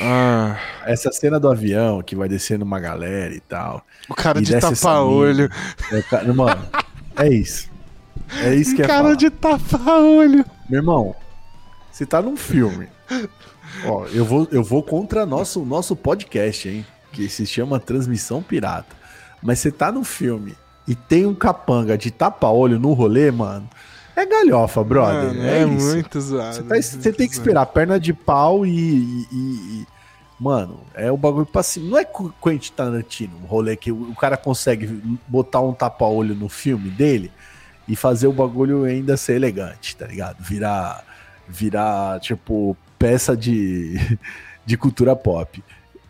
[0.00, 3.84] Ah, essa cena do avião que vai descendo uma galera e tal.
[4.08, 5.50] o cara de tapa-olho.
[5.92, 6.66] é, mano,
[7.16, 7.70] é isso.
[8.42, 10.44] É isso que é Cara de tapa-olho.
[10.68, 11.16] Meu irmão,
[11.90, 12.88] você tá num filme.
[13.84, 16.86] Ó, eu vou, eu vou contra nosso nosso podcast, hein?
[17.12, 18.94] Que se chama Transmissão Pirata.
[19.42, 20.54] Mas você tá num filme
[20.86, 23.68] e tem um capanga de tapa-olho no rolê, mano.
[24.16, 25.28] É galhofa, brother.
[25.34, 26.56] Mano, é, é, muito zoado.
[26.56, 28.70] Você, tá- você tem que esperar perna de pau e.
[28.70, 29.36] e- e-
[29.82, 29.86] e-
[30.38, 31.90] Mano, é o bagulho pra cima.
[31.90, 34.86] Não é Qu- Quentin Tarantino, um rolê que o, cara consegue
[35.28, 37.30] botar um tapa-olho no filme dele
[37.86, 40.42] e fazer o bagulho ainda ser elegante, tá ligado?
[40.42, 41.04] Virar,
[41.46, 43.98] virar tipo, peça de,
[44.64, 45.62] de cultura pop.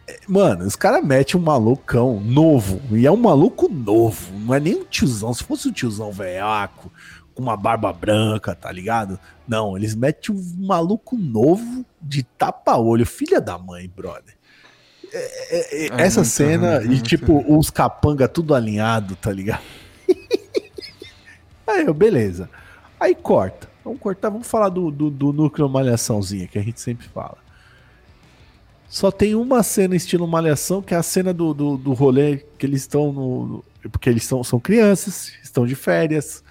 [0.07, 2.81] É, Mano, os caras metem um malucão novo.
[2.97, 4.33] E é um maluco novo.
[4.39, 5.35] Não é nem um tiozão.
[5.35, 6.89] Se fosse um tiozão velhaco,
[7.41, 9.19] uma barba branca, tá ligado?
[9.49, 13.05] Não, eles metem um maluco novo de tapa-olho.
[13.07, 14.35] Filha da mãe, brother.
[15.13, 19.63] É, é, é, É essa cena, ruim, e tipo, os capanga tudo alinhado, tá ligado?
[21.67, 22.49] Aí eu, beleza.
[22.99, 23.69] Aí corta.
[23.85, 27.39] Vamos cortar, vamos falar do, do, do núcleo malhaçãozinha, que a gente sempre fala.
[28.89, 32.67] Só tem uma cena estilo malhação, que é a cena do, do, do rolê que
[32.67, 33.47] eles estão no.
[33.47, 36.43] no- Porque eles são, são crianças, estão de férias.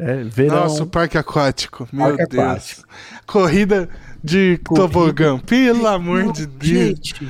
[0.00, 0.62] É, verão.
[0.62, 1.86] Nossa, o parque aquático.
[1.92, 2.42] Meu Parque Deus.
[2.44, 2.88] aquático.
[3.26, 3.88] Corrida
[4.24, 4.88] de Corrida.
[4.88, 5.38] tobogã.
[5.38, 6.88] Pelo amor de Deus.
[6.88, 7.28] Gente.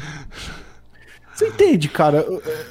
[1.40, 2.26] Você entende, cara?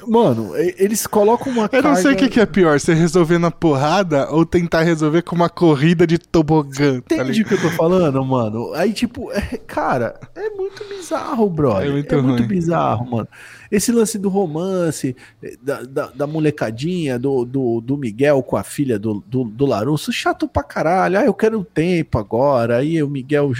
[0.06, 3.36] Mano, eles colocam uma Eu não sei o carga- que, que é pior, você resolver
[3.38, 7.00] na porrada ou tentar resolver com uma corrida de tobogã.
[7.00, 8.72] tá Entende o que eu tô falando, mano?
[8.74, 11.86] Aí, tipo, é, cara, é muito bizarro, brother.
[11.86, 12.46] É É muito muito, ruim.
[12.48, 13.28] bizarro, mano.
[13.72, 15.16] Esse lance do romance,
[15.60, 20.12] da, da, da molecadinha, do, do, do Miguel com a filha do, do, do Larusso,
[20.12, 21.18] chato pra caralho.
[21.18, 22.76] Ah, eu quero um tempo agora.
[22.78, 23.52] Aí o Miguel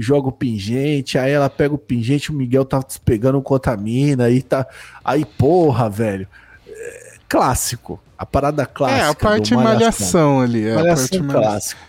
[0.00, 4.66] joga o pingente, aí ela pega o pingente, o Miguel tá pegando contamina, aí tá.
[5.04, 6.26] Aí, porra, velho.
[6.66, 8.00] É clássico.
[8.16, 9.02] A parada clássica.
[9.02, 10.66] É, a parte malhação ali.
[10.66, 11.50] É, a Malhação parte malhação.
[11.50, 11.80] clássica.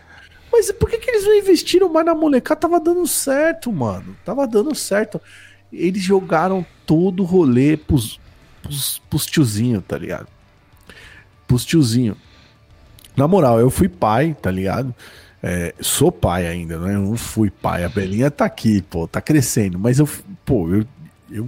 [0.51, 2.59] Mas por que, que eles não investiram mais na molecada?
[2.59, 4.15] Tava dando certo, mano.
[4.25, 5.19] Tava dando certo.
[5.71, 8.19] Eles jogaram todo o rolê pros,
[8.61, 10.27] pros, pros tiozinhos, tá ligado?
[11.47, 12.17] Pros tiozinhos.
[13.15, 14.93] Na moral, eu fui pai, tá ligado?
[15.43, 16.93] É, sou pai ainda, né?
[16.95, 17.83] Eu não fui pai.
[17.83, 19.79] A Belinha tá aqui, pô, tá crescendo.
[19.79, 20.07] Mas eu,
[20.45, 20.85] pô, eu,
[21.31, 21.47] eu,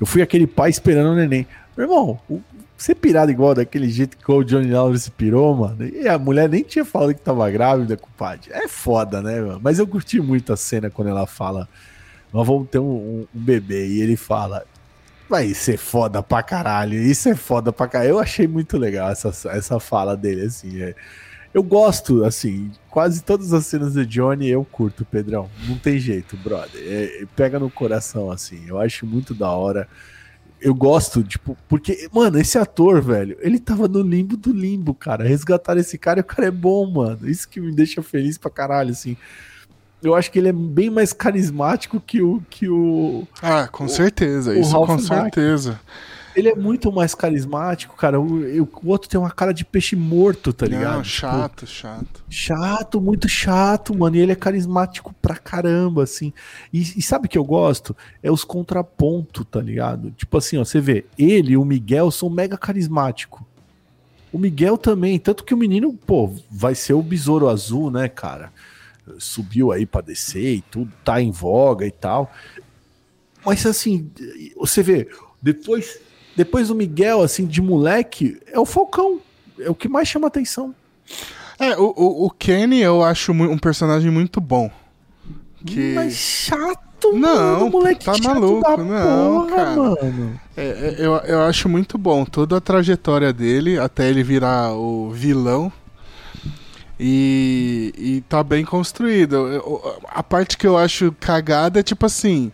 [0.00, 1.46] eu fui aquele pai esperando o neném.
[1.76, 2.40] Meu irmão, o-
[2.76, 5.84] ser pirado igual daquele jeito que o Johnny Lawrence pirou, mano.
[5.86, 8.50] E a mulher nem tinha falado que tava grávida, compadre.
[8.52, 9.60] É foda, né, mano?
[9.62, 11.68] Mas eu curti muito a cena quando ela fala:
[12.32, 13.88] Nós vamos ter um, um- um bebê.
[13.88, 14.64] E ele fala:
[15.28, 16.94] Vai ser foda pra caralho.
[16.94, 18.10] Isso é foda pra caralho.
[18.10, 20.80] Eu achei muito legal essa, essa fala dele, assim.
[20.80, 20.94] é.
[21.54, 25.50] Eu gosto, assim, quase todas as cenas do Johnny eu curto, Pedrão.
[25.68, 26.80] Não tem jeito, brother.
[26.82, 28.64] É, pega no coração, assim.
[28.66, 29.86] Eu acho muito da hora.
[30.58, 35.24] Eu gosto, tipo, porque, mano, esse ator, velho, ele tava no limbo do limbo, cara.
[35.24, 37.28] Resgataram esse cara e o cara é bom, mano.
[37.28, 39.16] Isso que me deixa feliz pra caralho, assim.
[40.02, 42.42] Eu acho que ele é bem mais carismático que o.
[42.48, 43.26] Que o...
[43.42, 45.08] Ah, com certeza, o isso Ralph com Macchio.
[45.08, 45.80] certeza.
[46.34, 48.20] Ele é muito mais carismático, cara.
[48.20, 50.96] O, o, o outro tem uma cara de peixe morto, tá ligado?
[50.96, 52.24] Não, chato, chato.
[52.28, 54.16] Chato, muito chato, mano.
[54.16, 56.32] E ele é carismático pra caramba, assim.
[56.72, 57.96] E, e sabe o que eu gosto?
[58.22, 60.10] É os contrapontos, tá ligado?
[60.12, 63.40] Tipo assim, ó, você vê, ele e o Miguel são mega carismáticos.
[64.32, 68.50] O Miguel também, tanto que o menino, pô, vai ser o besouro azul, né, cara?
[69.18, 72.32] Subiu aí pra descer e tudo, tá em voga e tal.
[73.44, 74.10] Mas assim,
[74.56, 75.08] você vê,
[75.42, 75.98] depois,
[76.36, 79.20] depois do Miguel, assim, de moleque, é o Falcão.
[79.60, 80.74] É o que mais chama atenção.
[81.58, 84.70] É, o, o, o Kenny eu acho um personagem muito bom.
[85.64, 85.92] Que...
[85.94, 89.76] Mas chato, Não, moleque tá maluco, não, porra, cara.
[89.76, 90.40] mano.
[90.56, 95.10] É, é, eu, eu acho muito bom toda a trajetória dele até ele virar o
[95.10, 95.72] vilão.
[96.98, 99.34] E, e tá bem construído.
[99.48, 102.52] Eu- a parte que eu acho cagada é tipo assim.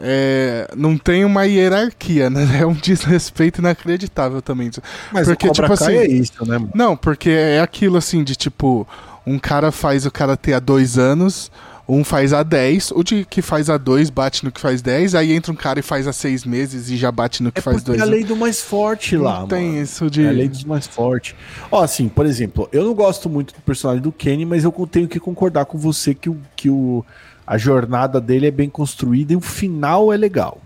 [0.00, 2.44] É, não tem uma hierarquia, né?
[2.60, 4.70] É um desrespeito inacreditável também.
[5.12, 6.70] Mas Porque, o Cobra tipo Kai assim, é isso, né, mano?
[6.74, 8.86] Não, porque é aquilo assim de tipo,
[9.26, 11.50] um cara faz o karatê há dois anos,
[11.88, 15.14] um faz há 10, o de que faz há dois bate no que faz 10,
[15.14, 17.62] aí entra um cara e faz há seis meses e já bate no que É
[17.62, 19.82] faz dois é a lei do mais forte lá, Não tem mano.
[19.82, 20.24] isso de.
[20.24, 21.34] É a lei dos mais fortes.
[21.70, 25.06] Ó, assim, por exemplo, eu não gosto muito do personagem do Kenny, mas eu tenho
[25.06, 27.04] que concordar com você que, o, que o,
[27.46, 30.58] a jornada dele é bem construída e o final é legal.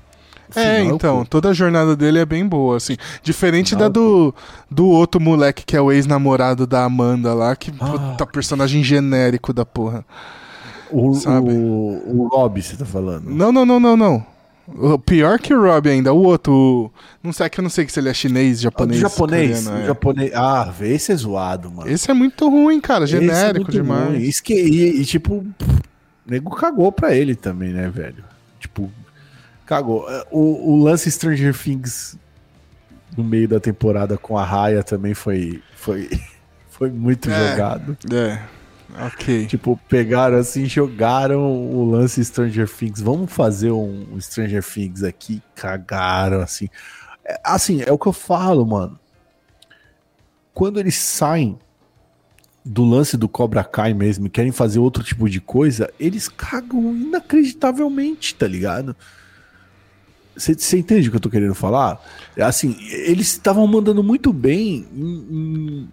[0.55, 2.97] O É, final eu então, toda a jornada dele é bem boa, assim.
[3.23, 4.35] Diferente Final da do,
[4.71, 7.87] do outro moleque que é o ex-namorado da Amanda lá, que Ah.
[7.87, 10.05] puta personagem genérico da porra.
[10.91, 11.51] o, sabe?
[11.51, 13.29] o, o Rob, você tá falando.
[13.29, 14.27] Não, não, não, não, não.
[14.75, 16.53] O pior que o Rob ainda, o outro.
[16.53, 16.91] o-
[17.23, 19.01] Não sei é que eu não sei se ele é chinês, Ah, japonês.
[19.01, 19.87] japonês, coreano, o é.
[19.87, 20.33] japonês.
[20.35, 21.91] Ah, esse é zoado, mano.
[21.91, 23.05] Esse é muito ruim, cara.
[23.05, 24.09] É Genérico muito demais.
[24.11, 24.19] ruim.
[24.21, 25.47] Isso que, e, e, tipo, o
[26.29, 28.25] nego cagou pra ele também, né, velho?
[28.61, 28.91] Tipo,
[29.67, 30.09] cagou.
[30.11, 32.17] É, O, o lance Stranger Things
[33.17, 36.09] no meio da temporada com a Raya também foi, foi,
[36.71, 37.51] foi muito É.
[37.51, 37.97] jogado.
[38.13, 38.41] É.
[39.07, 39.47] Ok.
[39.47, 43.01] Tipo, pegaram assim, jogaram o lance Stranger Things.
[43.01, 45.43] Vamos fazer um, um Stranger Things aqui.
[45.55, 46.69] Cagaram, assim.
[47.25, 48.99] É, assim, é o que eu falo, mano.
[50.55, 51.59] Quando eles saem
[52.69, 58.35] do lance do Cobra Kai mesmo querem fazer outro tipo de coisa, eles cagam inacreditavelmente,
[58.35, 58.95] tá ligado?
[60.37, 62.01] Você entende o que eu tô querendo falar?
[62.41, 65.89] Assim, eles estavam mandando muito bem em, em-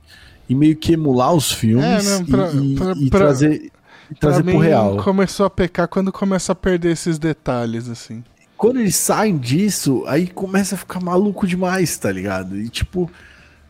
[0.50, 3.72] em meio que emular os filmes É, não, pra- e, pra- e pra- trazer,
[4.12, 4.98] e trazer pro real.
[4.98, 8.24] começou a pecar quando começa a perder esses detalhes, assim.
[8.56, 12.56] Quando eles saem disso, aí começa a ficar maluco demais, tá ligado?
[12.56, 13.10] E tipo,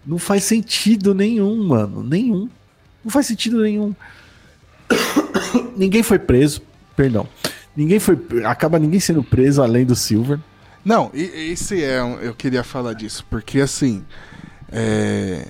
[0.06, 2.04] não faz sentido nenhum, mano.
[2.04, 2.50] Nenhum.
[3.06, 3.96] Não faz sentido nenhum.
[5.78, 6.64] ninguém foi preso,
[6.96, 7.28] perdão.
[7.78, 8.18] Ninguém foi.
[8.44, 10.40] Acaba ninguém sendo preso além do Silver.
[10.84, 12.00] Não, esse é.
[12.00, 14.04] eu queria falar disso, porque assim.
[14.72, 15.48] É.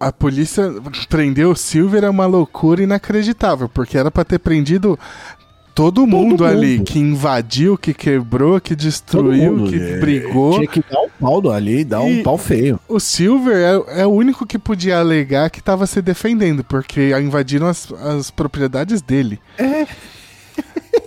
[0.00, 0.64] A polícia
[1.08, 4.98] prendeu o Silver é uma loucura inacreditável, porque era pra ter prendido
[5.74, 6.86] todo mundo, ali, mundo.
[6.86, 10.54] que invadiu, que quebrou, que Todo destruiu, que é, brigou.
[10.54, 12.78] Tinha que dar um pau ali, dar E- um pau feio.
[12.88, 17.66] O Silver é, é o único que podia alegar que tava se defendendo, porque invadiram
[17.66, 19.40] as, as propriedades dele.
[19.58, 19.86] É.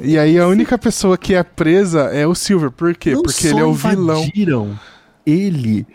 [0.01, 2.71] E aí a única pessoa que é presa é o Silver.
[2.71, 3.13] Por quê?
[3.13, 4.21] Não porque ele é o vilão.
[4.23, 4.79] invadiram,
[5.25, 5.85] Ele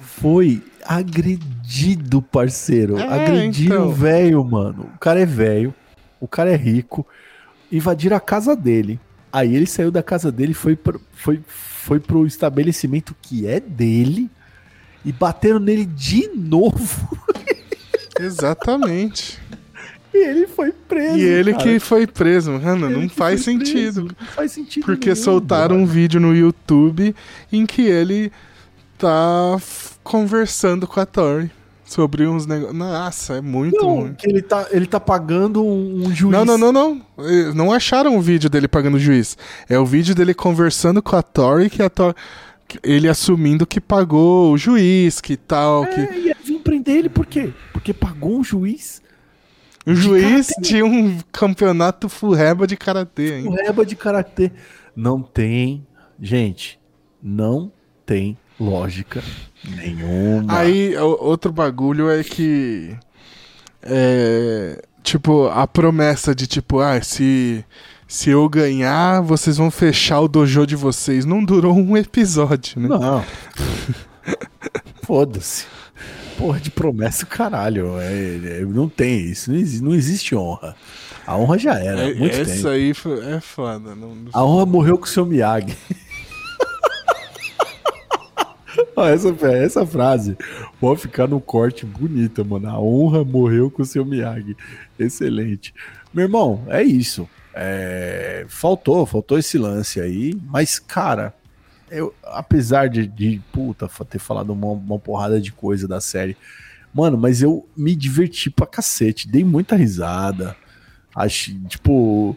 [0.00, 2.98] foi agredido, parceiro.
[2.98, 3.92] É, agrediram então.
[3.92, 4.90] velho, mano.
[4.94, 5.74] O cara é velho,
[6.20, 7.06] o cara é rico.
[7.70, 8.98] Invadiram a casa dele.
[9.32, 13.60] Aí ele saiu da casa dele e foi, pro, foi, foi pro estabelecimento que é
[13.60, 14.28] dele
[15.04, 17.16] e bateram nele de novo.
[18.18, 19.40] Exatamente.
[20.12, 21.18] E ele foi preso.
[21.18, 21.64] e ele cara.
[21.64, 22.52] que foi preso.
[22.52, 23.72] Mano, não faz foi preso.
[23.72, 24.16] sentido.
[24.18, 24.84] Não faz sentido.
[24.84, 25.92] Porque nenhum, soltaram um mano.
[25.92, 27.14] vídeo no YouTube
[27.52, 28.32] em que ele
[28.98, 29.56] tá
[30.02, 31.50] conversando com a Tori
[31.90, 32.76] sobre uns negócios.
[32.76, 34.14] Nossa, é muito Não, ruim.
[34.14, 36.32] que ele tá, ele tá pagando um, juiz.
[36.32, 37.02] Não, não, não, não.
[37.54, 39.36] Não acharam o vídeo dele pagando o juiz.
[39.68, 42.14] É o vídeo dele conversando com a Tori, que a Tori.
[42.68, 46.00] que Ele assumindo que pagou o juiz, que tal, que.
[46.00, 47.52] É, e aí vim prender ele por quê?
[47.72, 49.02] Porque pagou um juiz
[49.84, 50.62] O juiz karatê.
[50.62, 53.44] tinha um campeonato furreba de karatê, hein?
[53.46, 54.52] com reba de karatê.
[54.94, 55.84] Não tem,
[56.20, 56.78] gente,
[57.20, 57.72] não
[58.06, 59.22] tem lógica
[59.64, 60.58] nenhuma.
[60.58, 62.94] Aí, outro bagulho é que.
[63.82, 64.82] É.
[65.02, 67.64] Tipo, a promessa de tipo, ah, se.
[68.06, 71.24] Se eu ganhar, vocês vão fechar o dojo de vocês.
[71.24, 72.88] Não durou um episódio, né?
[72.88, 73.24] Não.
[75.02, 75.64] Foda-se.
[76.36, 78.00] Porra de promessa, caralho.
[78.00, 79.52] É, é, não tem isso.
[79.52, 80.74] Não existe, não existe honra.
[81.26, 82.00] A honra já era.
[82.10, 82.68] É, muito essa tempo.
[82.68, 83.94] aí foi- é foda.
[83.94, 85.76] Não, não- A honra morreu com o seu Miyagi.
[88.96, 90.36] Essa, essa frase
[90.78, 92.68] pode ficar no corte bonita, mano.
[92.68, 94.56] A honra morreu com o seu Miyagi.
[94.98, 95.74] Excelente.
[96.12, 97.28] Meu irmão, é isso.
[97.54, 100.34] É, faltou, faltou esse lance aí.
[100.46, 101.34] Mas, cara,
[101.90, 106.36] eu, apesar de, de puta, ter falado uma, uma porrada de coisa da série,
[106.94, 109.28] mano, mas eu me diverti pra cacete.
[109.28, 110.56] Dei muita risada.
[111.14, 112.36] Achei, tipo,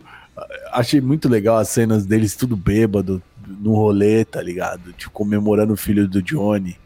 [0.72, 4.94] achei muito legal as cenas deles tudo bêbado, no rolê, tá ligado?
[4.94, 6.78] Tipo, comemorando o filho do Johnny.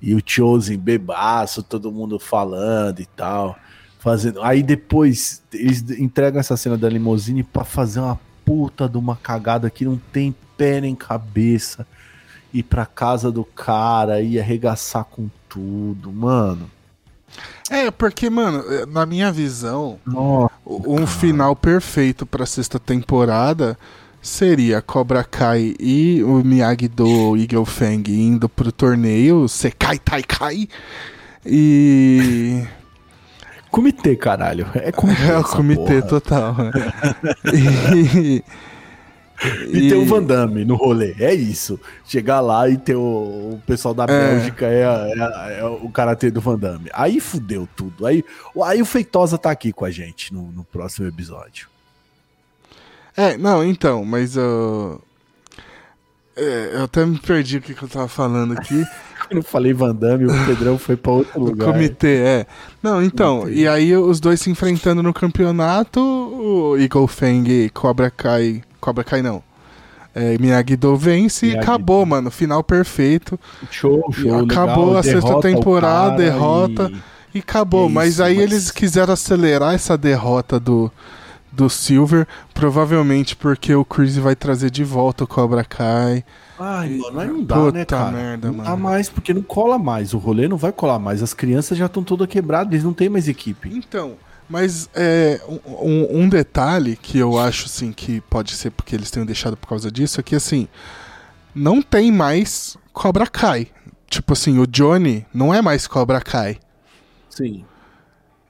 [0.00, 3.58] E o Chosen bebaço, todo mundo falando e tal.
[3.98, 4.42] Fazendo.
[4.42, 9.68] Aí depois eles entregam essa cena da limousine para fazer uma puta de uma cagada
[9.68, 11.86] que não tem pé nem cabeça.
[12.52, 16.70] Ir pra casa do cara e arregaçar com tudo, mano.
[17.68, 21.06] É, porque, mano, na minha visão, Nossa, um cara.
[21.06, 23.76] final perfeito pra sexta temporada
[24.26, 30.68] seria Cobra Kai e o Miyagi-Do Eagle Fang indo pro torneio Sekai Taikai
[31.44, 32.62] e...
[33.70, 34.66] Comitê, caralho.
[34.74, 36.02] É, comitê, é o comitê porra.
[36.02, 36.56] total.
[37.52, 38.42] e...
[39.70, 41.78] E, e ter o Van Damme no rolê, é isso.
[42.06, 43.00] Chegar lá e ter o,
[43.52, 44.06] o pessoal da é.
[44.06, 46.88] Bélgica é, é, é, o karatê do Van Damme.
[46.94, 48.06] Aí fudeu tudo.
[48.06, 48.24] Aí,
[48.64, 51.68] aí o Feitosa tá aqui com a gente no, no próximo episódio.
[53.16, 55.00] É, não, então, mas eu.
[56.36, 58.84] É, eu até me perdi o que, que eu tava falando aqui.
[59.28, 61.68] Eu falei Van Damme, o Pedrão foi pra outro lugar.
[61.68, 62.46] O comitê, é.
[62.80, 68.08] Não, então, e aí os dois se enfrentando no campeonato, o Eagle Fang e Cobra
[68.08, 68.62] Kai.
[68.80, 69.42] Cobra Kai não.
[70.14, 72.30] É, Miyagi-Do vence Miyagi e acabou, mano.
[72.30, 73.38] Final perfeito.
[73.70, 74.44] Show, show.
[74.44, 76.92] Acabou legal, a sexta temporada, derrota.
[77.34, 77.88] E, e acabou.
[77.88, 78.44] É mas isso, aí mas...
[78.44, 80.90] eles quiseram acelerar essa derrota do
[81.56, 86.22] do Silver, provavelmente porque o Chris vai trazer de volta o Cobra Kai.
[86.58, 88.10] Ai, mano, aí não dá, Puta né, cara?
[88.12, 88.68] Merda, não mano.
[88.68, 90.12] dá mais, porque não cola mais.
[90.12, 91.22] O rolê não vai colar mais.
[91.22, 93.70] As crianças já estão todas quebradas, eles não têm mais equipe.
[93.74, 94.14] Então,
[94.48, 99.26] mas é, um, um, detalhe que eu acho, assim, que pode ser porque eles tenham
[99.26, 100.68] deixado por causa disso, é que, assim,
[101.54, 103.68] não tem mais Cobra Kai.
[104.08, 106.58] Tipo assim, o Johnny não é mais Cobra Kai.
[107.28, 107.64] Sim.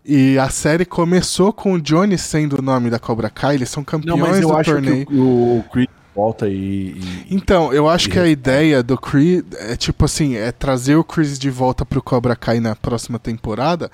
[0.09, 3.83] E a série começou com o Johnny sendo o nome da Cobra Kai, eles são
[3.83, 5.05] campeões Não, mas eu do acho torneio.
[5.05, 9.45] Que o, o Creed volta e, e, Então, eu acho que a ideia do Creed
[9.59, 13.91] é tipo assim, é trazer o Chris de volta pro Cobra Kai na próxima temporada,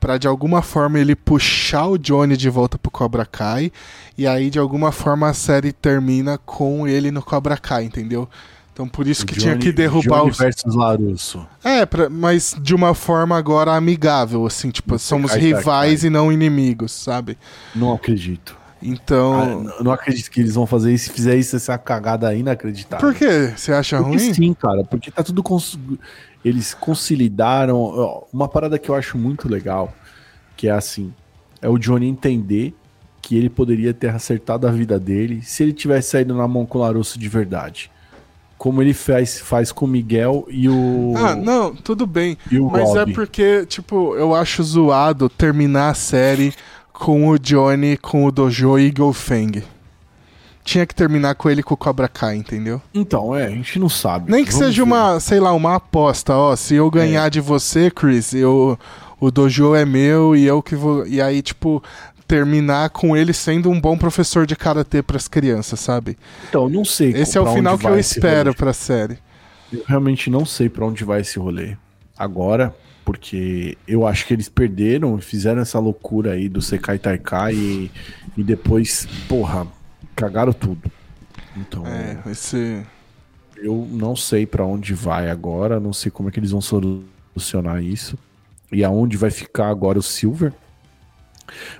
[0.00, 3.70] para de alguma forma ele puxar o Johnny de volta pro Cobra Kai,
[4.16, 8.26] e aí de alguma forma a série termina com ele no Cobra Kai, entendeu?
[8.72, 11.46] Então por isso que Johnny, tinha que derrubar os versus Larusso.
[11.62, 16.92] É, pra, mas de uma forma agora amigável, assim, tipo, somos rivais e não inimigos,
[16.92, 17.36] sabe?
[17.74, 18.56] Não acredito.
[18.82, 19.66] Então.
[19.68, 21.06] Ah, não acredito que eles vão fazer isso.
[21.06, 23.06] Se fizer isso, essa cagada inacreditável.
[23.06, 23.52] Por quê?
[23.54, 24.34] Você acha porque ruim?
[24.34, 24.84] Sim, cara.
[24.84, 25.42] Porque tá tudo.
[25.42, 25.78] Cons...
[26.42, 28.26] Eles conciliaram.
[28.32, 29.92] Uma parada que eu acho muito legal,
[30.56, 31.12] que é assim:
[31.60, 32.74] é o Johnny entender
[33.20, 36.78] que ele poderia ter acertado a vida dele se ele tivesse saído na mão com
[36.78, 37.90] o Larusso de verdade
[38.60, 41.14] como ele faz, faz com o Miguel e o.
[41.16, 42.36] Ah, não, tudo bem.
[42.70, 46.52] mas é porque, tipo, eu acho zoado terminar a série
[46.92, 49.64] com o Johnny, com o Dojo e Eagle Fang.
[50.62, 52.82] Tinha que terminar com ele com o Cobra Kai, entendeu?
[52.92, 54.30] Então, é, a gente não sabe.
[54.30, 54.90] Nem que Vamos seja ver.
[54.90, 56.54] uma, sei lá, uma aposta, ó.
[56.54, 57.30] Se eu ganhar é.
[57.30, 58.78] de você, Chris, eu,
[59.18, 61.06] o dojo é meu e eu que vou.
[61.06, 61.82] E aí, tipo,
[62.30, 66.16] terminar com ele sendo um bom professor de karatê para as crianças, sabe?
[66.48, 67.10] Então, não sei.
[67.10, 69.18] Esse é o final que eu espero para a série.
[69.72, 71.76] Eu realmente não sei para onde vai esse rolê
[72.16, 72.72] agora,
[73.04, 77.90] porque eu acho que eles perderam, fizeram essa loucura aí do Sekai Taikai e,
[78.36, 79.66] e depois, porra,
[80.14, 80.88] cagaram tudo.
[81.56, 82.80] Então, é, esse
[83.56, 87.82] eu não sei para onde vai agora, não sei como é que eles vão solucionar
[87.82, 88.16] isso
[88.70, 90.52] e aonde vai ficar agora o Silver.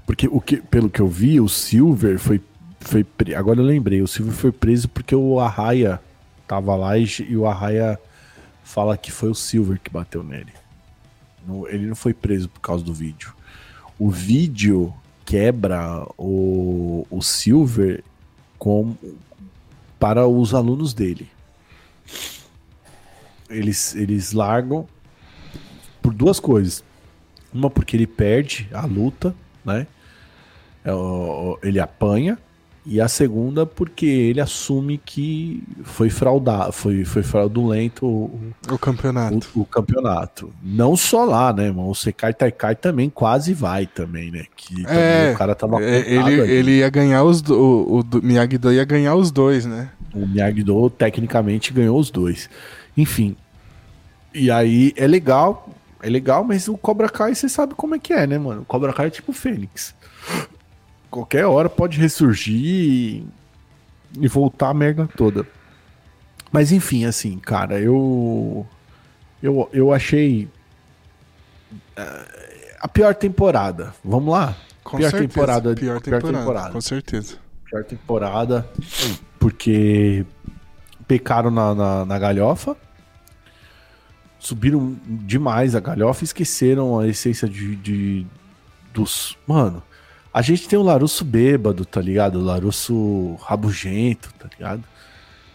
[0.07, 2.41] Porque o que, pelo que eu vi, o Silver foi.
[2.81, 3.07] foi.
[3.37, 6.01] Agora eu lembrei, o Silver foi preso porque o Arraia
[6.47, 7.99] tava lá e, e o Arraia
[8.63, 10.53] fala que foi o Silver que bateu nele.
[11.69, 13.33] Ele não foi preso por causa do vídeo.
[13.99, 14.95] O vídeo
[15.25, 18.03] quebra o, o Silver
[18.59, 18.97] com,
[19.99, 21.29] para os alunos dele.
[23.49, 24.89] Eles, eles largam
[26.01, 26.85] por duas coisas.
[27.53, 29.35] Uma porque ele perde a luta
[29.75, 29.87] né?
[30.85, 30.91] É
[31.63, 32.39] ele apanha
[32.85, 38.41] e a segunda porque ele assume que foi fraudado, foi, foi fraudulento o,
[38.71, 39.49] o campeonato.
[39.55, 40.53] O, o, campeonato.
[40.63, 41.91] Não só lá, né, irmão?
[41.91, 44.45] O Sekai Taikai também quase vai também, né?
[44.57, 48.85] Que é, o cara tava é, ele, ele ia ganhar os o, o Miyagi-Do ia
[48.85, 49.91] ganhar os dois, né?
[50.15, 52.49] O Miyagi-Do tecnicamente ganhou os dois.
[52.97, 53.37] Enfim,
[54.35, 55.69] E aí é legal,
[56.03, 58.63] é legal, mas o Cobra Kai você sabe como é que é, né, mano?
[58.63, 59.95] O Cobra Kai é tipo o Fênix.
[61.11, 63.27] Qualquer hora pode ressurgir e,
[64.19, 65.47] e voltar a merda toda.
[66.53, 68.67] Mas enfim, assim, cara, eu.
[69.43, 70.49] Eu, eu achei.
[71.97, 73.95] eh, a pior temporada.
[74.05, 74.57] Vamos lá?
[74.85, 75.75] Com pior certeza, temporada.
[75.75, 77.37] Pior temporada, com certeza.
[77.71, 78.69] Pior temporada.
[79.39, 80.25] Porque
[81.07, 82.77] pecaram na, na, na galhofa.
[84.41, 88.27] Subiram demais a galhofa e esqueceram a essência de, de-
[88.93, 89.37] dos.
[89.47, 89.83] Mano,
[90.33, 92.37] a gente tem o Larusso bêbado, tá ligado?
[92.39, 94.83] O Larusso rabugento, tá ligado?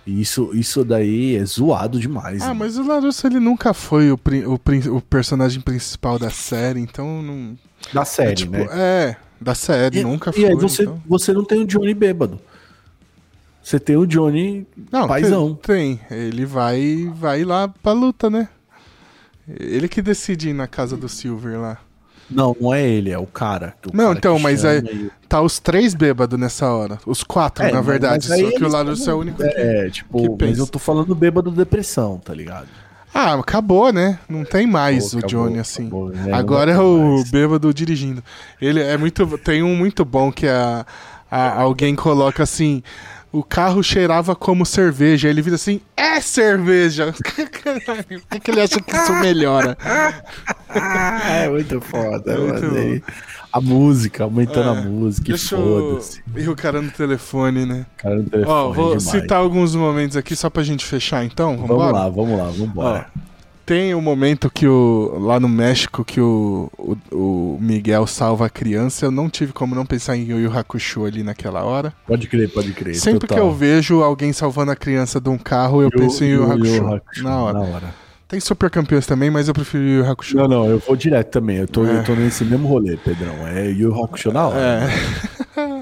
[0.05, 2.43] E isso, isso daí é zoado demais.
[2.43, 2.59] Ah, mano.
[2.59, 4.15] mas o Larusso ele nunca foi o,
[4.45, 7.57] o, o personagem principal da série, então não.
[7.91, 8.67] Da série, é, tipo, né?
[8.71, 10.45] é, da série, E- nunca e foi.
[10.45, 11.01] aí você, então.
[11.07, 12.39] você não tem o Johnny bêbado.
[13.63, 15.55] Você tem o Johnny Não, paizão.
[15.55, 16.17] Tem, tem.
[16.19, 18.47] Ele vai, vai lá pra luta, né?
[19.47, 21.77] Ele que decide ir na casa do Silver lá.
[22.29, 23.75] Não, não é ele, é o cara.
[23.85, 26.97] o Não, cara então, mas chama é- e- Tá os três bêbados nessa hora.
[27.05, 28.31] Os quatro, É, na verdade.
[28.33, 29.43] aí Só que o Larusso é o único que.
[29.43, 30.61] É, tipo, que mas pensa.
[30.61, 32.67] eu tô falando bêbado depressão, tá ligado?
[33.13, 34.19] Ah, acabou, né?
[34.27, 35.83] Não tem mais Pô, o acabou, Johnny assim.
[35.83, 36.33] acabou, né?
[36.33, 37.29] Agora é o mais.
[37.31, 38.23] bêbado dirigindo.
[38.59, 39.37] Ele é muito.
[39.37, 40.85] Tem um muito bom que a,
[41.29, 42.81] a- alguém coloca assim.
[43.37, 45.27] O carro cheirava como cerveja.
[45.27, 47.11] Ele vira assim, é cerveja!
[47.21, 49.77] Por que, que ele acha que isso melhora?
[51.29, 53.01] é muito foda, É muito mano.
[53.51, 55.89] A música, aumentando a É, música, e Deixa eu.
[55.91, 56.23] foda-se.
[56.35, 57.85] E o cara no telefone, né?
[57.97, 59.03] Cara no telefone, Ó, vou demais.
[59.03, 61.53] citar alguns momentos aqui só pra gente fechar então.
[61.55, 61.91] Vamos Vambora?
[61.91, 63.07] lá, vamos lá, vamos embora.
[63.65, 65.17] Tem um momento que o.
[65.19, 69.07] Lá no México que o, o, o Miguel salva a criança.
[69.07, 71.91] Eu não tive como não pensar em Yu Yu Hakusho ali naquela hora.
[72.05, 72.93] Pode crer, pode crer.
[72.95, 76.43] Sempre que eu vejo alguém salvando a criança de um carro, eu penso em Yu
[76.43, 77.23] Yu Hakusho.
[77.23, 78.05] Na hora.
[78.27, 80.37] Tem super campeões também, mas eu prefiro Yu Yu Hakusho.
[80.37, 81.57] Não, não, eu vou direto também.
[81.57, 81.99] Eu tô, É.
[81.99, 83.47] eu tô nesse mesmo rolê, Pedrão.
[83.47, 84.59] É Yu Yu Hakusho na hora.
[84.59, 84.87] É.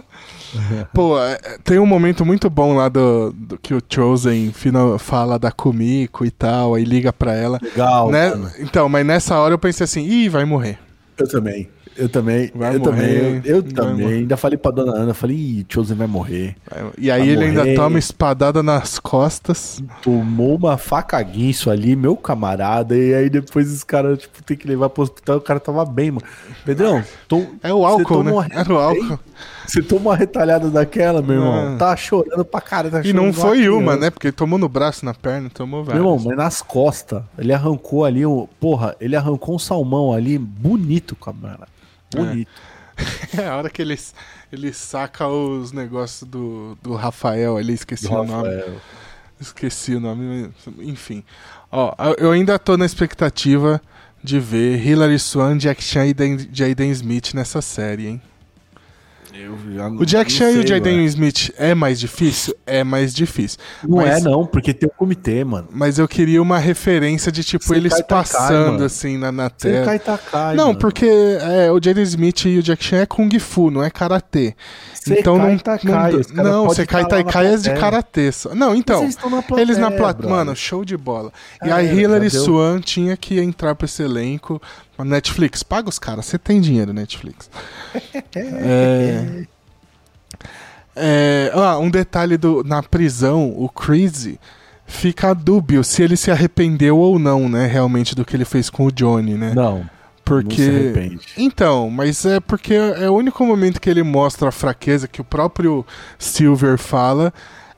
[0.93, 5.37] Pô, é, tem um momento muito bom lá do, do que o Chosen final, fala
[5.39, 7.59] da Kumiko e tal, aí liga pra ela.
[7.61, 8.33] Legal, Né?
[8.59, 10.77] Então, mas nessa hora eu pensei assim, ih, vai morrer.
[11.17, 11.69] Eu também.
[11.95, 12.49] Eu também.
[12.55, 13.41] Vai eu morrer, também.
[13.45, 14.03] Eu, eu também.
[14.05, 14.15] morrer.
[14.17, 16.55] Ainda falei pra dona Ana, falei, Ih, Chosen vai morrer.
[16.97, 17.75] E aí Vai ele ainda morrer.
[17.75, 19.79] toma espadada nas costas.
[20.01, 24.67] Tomou uma faca guinso ali, meu camarada, e aí depois os caras, tipo, tem que
[24.67, 26.25] levar pro hospital, o cara tava bem, mano.
[26.65, 28.31] Pedrão, tom- É o álcool, né?
[28.49, 29.19] Era o álcool.
[29.67, 31.77] Você toma uma retalhada daquela, meu irmão, Ah.
[31.77, 32.91] tá chorando pra caralho.
[32.91, 33.97] Tá E não foi uma, criança.
[34.01, 34.09] né?
[34.09, 36.25] Porque ele tomou no braço, na perna, tomou Meu irmão, várias.
[36.25, 41.67] mas nas costas, ele arrancou ali, um, porra, ele arrancou um salmão ali, bonito, camarada.
[42.15, 42.49] Bonito.
[43.35, 43.97] É a hora que ele,
[44.51, 48.31] ele saca os negócios do, do Rafael ali, esqueci Do o nome.
[48.31, 48.75] Rafael.
[49.41, 51.23] Esqueci o nome, enfim.
[51.71, 53.81] Ó, eu ainda tô na expectativa
[54.23, 58.21] de ver Hilary Swan, Jack Chan e Dan- Jaden Smith nessa série, hein?
[59.33, 61.03] Eu já O Jack Chan e o Jaden.
[61.05, 62.55] Smith é mais difícil?
[62.67, 63.59] É mais difícil.
[63.83, 65.67] Não mas- é, não, porque tem o comitê, mano.
[65.71, 68.85] Mas eu queria uma referência de, tipo, Você eles passando, mano.
[68.85, 69.85] assim, na, na tela.
[70.55, 70.79] Não, mano.
[70.79, 74.55] porque é, o Jaden Smith e o Jack Chan é Kung Fu, não é Karatê.
[75.11, 75.79] Então não, tá,
[76.33, 77.79] não, não cai, tá tá, cai é de plateia.
[77.79, 78.31] Karatê.
[78.31, 78.55] só.
[78.55, 81.31] Não, Mas então, eles estão na eles na plateia, plateia, mano, show de bola.
[81.63, 82.29] E É, a Hilary.
[82.29, 84.61] Swan tinha que entrar pra esse elenco.
[84.99, 87.49] Netflix, paga os caras, você tem dinheiro, Netflix.
[88.35, 89.45] é...
[90.95, 94.39] É, ah, um detalhe do, na prisão, o Crazy
[94.85, 98.85] fica dúbio se ele se arrependeu ou não, né, realmente do que ele fez com
[98.85, 99.53] o Johnny, né?
[99.55, 99.89] Não,
[100.41, 101.19] porque arrepende.
[101.37, 105.23] então, mas é porque é o único momento que ele mostra a fraqueza que o
[105.23, 105.85] próprio
[106.17, 107.33] Silver fala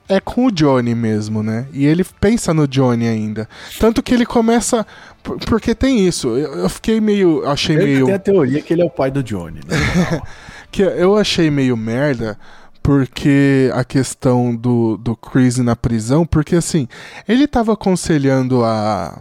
[0.08, 1.68] é com o Johnny mesmo, né?
[1.74, 3.50] E ele pensa no Johnny ainda.
[3.80, 4.86] Tanto que ele começa.
[5.24, 6.28] por- Porque tem isso.
[6.38, 7.44] Eu, fiquei meio.
[7.48, 8.06] Achei Eu meio.
[8.06, 10.22] tenho a teoria que ele é o pai do Johnny, né?
[10.72, 12.38] Que eu achei meio merda.
[12.84, 16.88] Porque a questão do, do Chris na prisão, porque assim,
[17.28, 19.20] ele tava aconselhando a,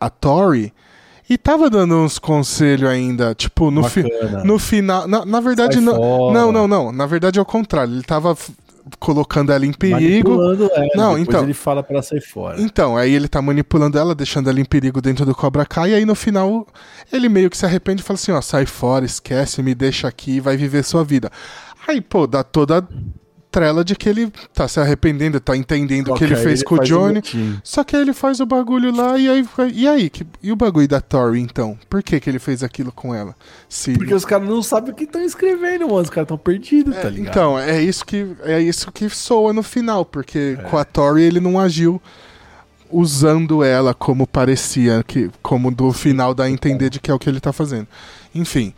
[0.00, 0.72] a Tori
[1.28, 4.04] e tava dando uns conselhos ainda, tipo, no, fi,
[4.44, 5.08] no final.
[5.08, 6.34] Na, na verdade, Sai não, fora.
[6.34, 6.92] não, não, não.
[6.92, 7.94] Na verdade é o contrário.
[7.94, 8.36] Ele tava
[8.98, 10.36] colocando ela em perigo.
[10.36, 12.60] Manipulando ela, Não, então- ele fala pra ela sair fora.
[12.60, 15.94] Então, aí ele tá manipulando ela, deixando ela em perigo dentro do Cobra Kai, e
[15.94, 16.66] aí no final
[17.10, 20.32] ele meio que se arrepende e fala assim, ó, sai fora, esquece, me deixa aqui
[20.32, 21.30] e vai viver sua vida.
[21.88, 22.86] Aí, pô, dá toda
[23.54, 26.78] trela de que ele tá se arrependendo, tá entendendo o que ele fez com o
[26.80, 27.06] Johnny.
[27.20, 27.60] bonitinho.
[27.62, 30.56] Só que aí ele faz o bagulho lá e aí, e aí, que, e o
[30.56, 31.78] bagulho da Tori então?
[31.88, 33.32] Por que que ele fez aquilo com ela?
[33.68, 36.00] Se Porque os caras não sabem o que estão escrevendo, mano.
[36.00, 37.30] Os caras estão perdidos, tá ligado?
[37.30, 40.62] Então, é isso que é isso que soa no final, porque É.
[40.62, 42.02] com a Tori ele não agiu
[42.90, 47.18] usando ela como parecia, que, como do final dá a entender de que é o
[47.20, 47.86] que ele tá fazendo.
[48.34, 48.74] Enfim.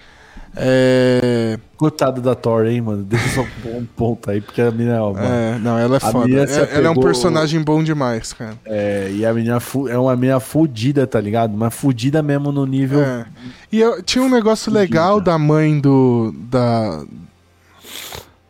[0.57, 1.59] É...
[1.77, 3.03] Coitado da Thor, hein, mano?
[3.03, 5.03] Deixa só um ponto aí, porque a menina.
[5.03, 6.47] Ó, é, não, ela é foda.
[6.47, 8.55] se É- Ela é um personagem bom demais, cara.
[8.65, 9.59] é, e a menina
[9.91, 11.55] é uma menina fudida, tá ligado?
[11.55, 13.03] Mas fudida mesmo no nível.
[13.03, 13.27] É.
[13.71, 14.81] E eu, tinha um negócio Fudida.
[14.81, 16.35] legal da mãe do.
[16.51, 17.05] da.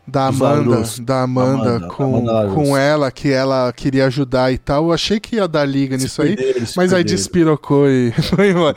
[0.08, 4.84] Da Amanda, da Amanda, Amanda, com, Amanda com ela, que ela queria ajudar e tal.
[4.84, 6.36] Eu achei que ia dar liga nisso aí,
[6.76, 8.76] mas aí despirocou e foi embora.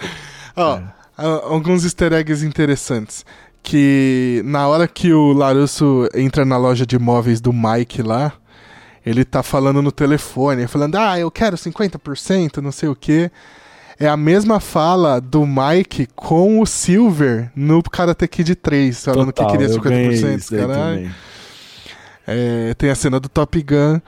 [0.56, 0.99] Ó, É.
[1.28, 3.26] alguns easter eggs interessantes.
[3.62, 8.32] Que na hora que o Larusso entra na loja de móveis do Mike lá,
[9.06, 13.30] ele tá falando no telefone, falando, ah, eu quero 50%, não sei o quê.
[14.00, 19.52] É a mesma fala do Mike com o Silver no Karate Kid 3, falando Total,
[19.52, 21.12] que queria eu ganhei 50%, isso aí caralho.
[22.26, 24.00] É, tem a cena do Top Gun.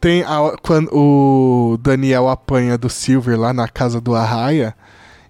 [0.00, 4.74] Tem a- quando o Daniel apanha do Silver lá na casa do Arraia.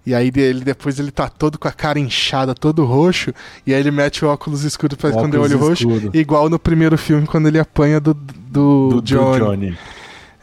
[0.06, 3.32] E aí ele, depois ele tá todo com a cara inchada, todo roxo.
[3.66, 5.88] E aí ele mete o óculos escuro pra esconder o olho roxo.
[5.90, 6.10] escuro.
[6.14, 9.38] Igual no primeiro filme, quando ele apanha do, do, Do, do Johnny.
[9.40, 9.78] Johnny.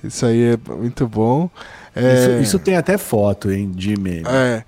[0.04, 1.50] Isso aí é muito bom.
[1.96, 4.24] É, Isso, isso tem até foto, hein, de meme.
[4.28, 4.64] é.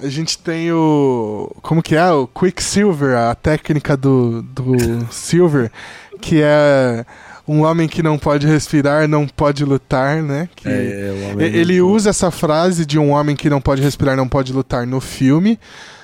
[0.00, 1.50] A gente tem o.
[1.60, 2.08] Como que é?
[2.12, 4.72] O Quicksilver, a técnica do, do
[5.10, 5.72] Silver,
[6.20, 7.04] que é
[7.48, 10.48] um homem que não pode respirar, não pode lutar, né?
[10.54, 14.16] Que É, homem ele muito- usa essa frase de um homem que não pode respirar,
[14.16, 15.58] não pode lutar no filme.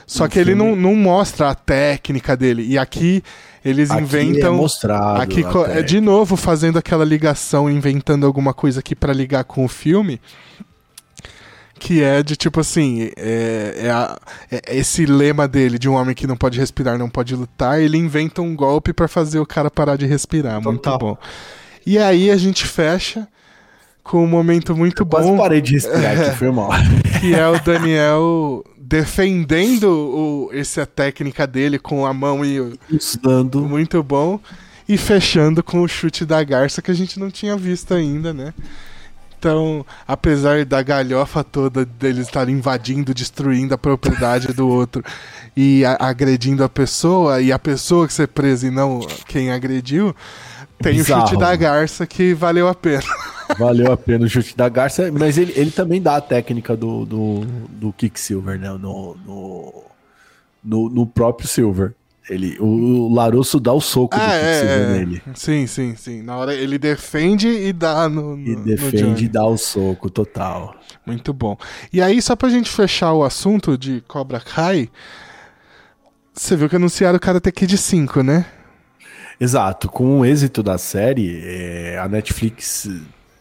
[0.07, 0.83] Só No que ele não, filme.
[0.83, 2.63] não mostra a técnica dele.
[2.67, 3.23] E aqui
[3.65, 4.55] eles Aqui inventam.
[4.55, 9.45] É mostrado Aqui, é de novo, fazendo aquela ligação, inventando alguma coisa aqui pra ligar
[9.45, 10.21] com o filme.
[11.79, 14.19] Que é de tipo assim: é, é a-
[14.51, 17.81] é esse lema dele de um homem que não pode respirar, não pode lutar.
[17.81, 20.63] Ele inventa um golpe pra fazer o cara parar de respirar.
[20.63, 20.99] Muito Total.
[20.99, 21.19] bom.
[21.85, 23.27] E aí a gente fecha
[24.03, 26.71] com um momento muito Quase bom parei de respirar aqui, foi mal.
[27.21, 32.61] que é o Daniel defendendo o, essa técnica dele com a mão e
[32.91, 33.63] Usando.
[33.63, 34.39] muito bom.
[34.89, 38.53] E fechando com o chute da garça que a gente não tinha visto ainda, né?
[39.45, 45.05] Então, apesar da galhofa toda deles estarem invadindo, destruindo a propriedade do outro
[45.55, 50.17] e a- agredindo a pessoa, e a pessoa que ser presa e não quem agrediu,
[50.81, 53.03] tem o Bizarro, chute da garça que valeu a pena.
[53.59, 57.05] Valeu a pena o chute da Garça, mas ele, ele também dá a técnica do,
[57.05, 58.71] do, do Kicksilver, né?
[58.71, 59.85] No, no,
[60.65, 61.93] no, no próprio Silver.
[62.29, 64.87] Ele, o, o Larusso dá o soco do Ah, Kicksilver é, é.
[64.99, 65.23] nele.
[65.35, 66.23] Sim, sim, sim.
[66.23, 69.25] Na hora ele defende e dá no, no E no defende Johnny.
[69.25, 70.75] e dá o soco total.
[71.05, 71.57] Muito bom.
[71.93, 74.89] E aí, só pra gente fechar o assunto de Cobra Kai,
[76.33, 78.47] você viu que anunciaram o Karate Kid 5, né?
[79.39, 82.89] Exato, com o êxito da série, é, a Netflix,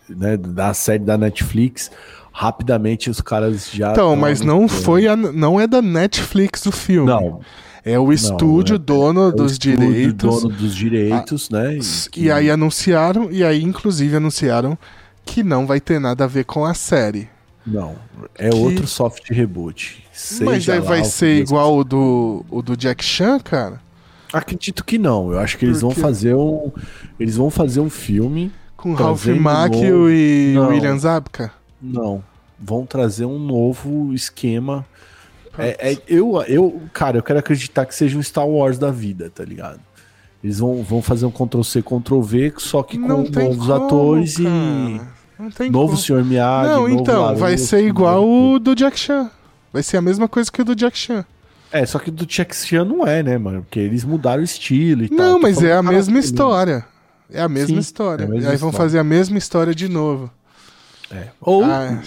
[0.09, 1.89] né, da série da Netflix,
[2.33, 3.91] rapidamente os caras já.
[3.91, 7.07] Então, tão mas não foi a, não é da Netflix o filme.
[7.07, 7.39] Não,
[7.85, 10.41] É o estúdio é- dono é o dos estúdio direitos.
[10.41, 11.77] dono dos direitos, né?
[12.15, 14.77] E aí anunciaram, e aí inclusive anunciaram
[15.25, 17.27] que não vai ter nada a ver com a série.
[17.65, 17.95] Não,
[18.37, 20.03] é Que- outro soft reboot.
[20.11, 23.39] Mas Seja aí lá vai o ser que igual o do, o do Jack Chan,
[23.39, 23.81] cara?
[24.31, 25.31] Acredito que não.
[25.31, 26.71] Eu acho que eles vão fazer um.
[27.19, 28.51] Eles vão fazer um filme.
[28.75, 30.69] Com Ralph Macchio novo- e Não.
[30.69, 31.51] William Zabka?
[31.81, 32.21] Não.
[32.59, 34.85] Vão trazer um novo esquema.
[35.57, 39.29] É, é- eu, eu, cara, eu quero acreditar que seja um Star Wars da vida,
[39.33, 39.79] tá ligado?
[40.43, 44.39] Eles vão, vão fazer um Ctrl-C, Ctrl-V, só que com Não tem novos como, atores
[44.39, 44.43] e.
[44.43, 45.07] cara.
[45.39, 45.97] Não tem Novo como.
[45.97, 46.23] Sr.
[46.23, 46.69] Miyagi.
[46.69, 49.29] Não, então, vai ser igual o do Jack Chan.
[49.71, 51.25] Vai ser a mesma coisa que o do Jack Chan.
[51.71, 53.61] É, só que do Jack Chan não é, né, mano?
[53.63, 55.17] Porque eles mudaram o estilo e tal.
[55.17, 56.85] Não, mas é a mesma história.
[57.31, 58.23] É a mesma Sim, história.
[58.23, 58.77] é a mesma e aí vão história.
[58.77, 60.29] fazer a mesma história de novo.
[61.09, 61.27] É.
[61.41, 61.99] Ou, Ah,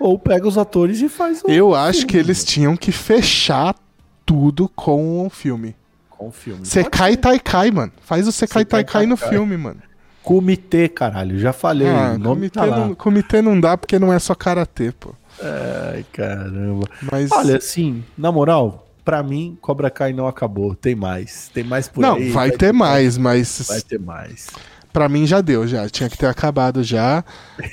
[0.00, 3.76] ou pega os atores e faz o eu acho que eles tinham que fechar
[4.24, 5.76] tudo com o filme.
[6.08, 6.64] com o filme.
[6.64, 7.92] Sekai Taikai, mano.
[8.00, 9.82] Faz o Sekai Sekai Taikai no filme, mano.
[10.22, 11.38] Comitê, caralho.
[11.38, 11.88] Já falei.
[11.88, 12.78] Ah, o nome comitê, tá lá.
[12.78, 15.14] não, comitê não dá porque não é só karatê, pô.
[15.42, 16.86] Ai, caramba.
[17.10, 17.30] Mas.
[17.32, 20.74] Olha, assim, na moral, pra mim, Cobra Kai não acabou.
[20.74, 21.50] Tem mais.
[21.52, 22.30] Tem mais por não, aí.
[22.30, 24.48] vai ter mais, mas Vai ter mais.
[24.92, 25.88] Pra mim já deu, já.
[25.88, 27.24] Tinha que ter acabado já.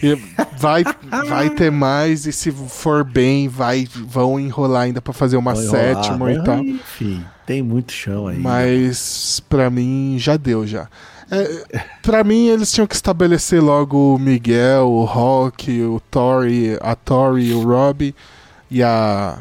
[0.03, 0.15] E
[0.57, 0.83] vai,
[1.27, 5.69] vai ter mais, e se for bem, vai, vão enrolar ainda pra fazer uma enrolar,
[5.71, 6.59] sétima e tal.
[6.59, 8.37] Enfim, tem muito chão aí.
[8.37, 10.87] Mas pra mim já deu já.
[11.29, 16.95] É, pra mim eles tinham que estabelecer logo o Miguel, o Rock, o Tori, a
[16.95, 18.15] Tori, o Rob
[18.71, 19.37] e a.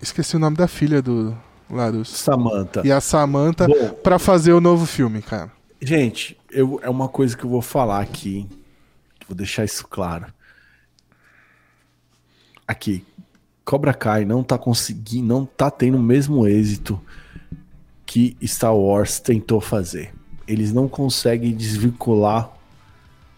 [0.00, 1.34] Esqueci o nome da filha do
[1.70, 2.08] Larus.
[2.08, 2.82] Samantha.
[2.84, 3.66] E a Samantha
[4.02, 5.50] pra fazer o novo filme, cara.
[5.82, 8.48] Gente, eu, é uma coisa que eu vou falar aqui.
[9.28, 10.26] Vou deixar isso claro.
[12.66, 13.04] aqui,
[13.64, 17.00] Cobra Kai não tá conseguindo, não tá tendo o mesmo êxito
[18.04, 20.12] que Star Wars tentou fazer.
[20.46, 22.50] Eles não conseguem desvincular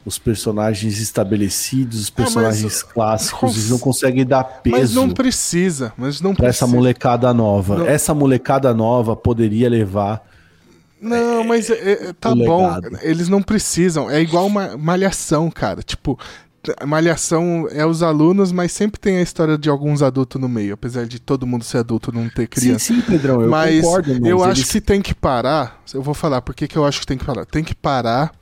[0.05, 3.57] os personagens estabelecidos, os personagens ah, clássicos, cons...
[3.57, 4.77] eles não conseguem dar peso.
[4.77, 6.49] Mas não precisa, mas não precisa.
[6.49, 7.79] essa molecada nova.
[7.79, 7.87] Não.
[7.87, 10.27] Essa molecada nova poderia levar
[11.05, 12.81] não, é, mas é, é tá bom.
[13.03, 14.11] Eles não precisam.
[14.11, 15.83] É igual uma malhação, cara.
[15.83, 16.19] Tipo,
[16.87, 21.07] malhação é os alunos, mas sempre tem a história de alguns adultos no meio, apesar
[21.07, 22.79] de todo mundo ser adulto não ter criança.
[22.79, 24.21] Sim, sim, Pedrão, eu mas concordo.
[24.21, 25.83] Mas eu acho que tem que parar.
[25.93, 27.45] Eu vou falar por que eu acho que tem que parar.
[27.45, 28.33] Tem que parar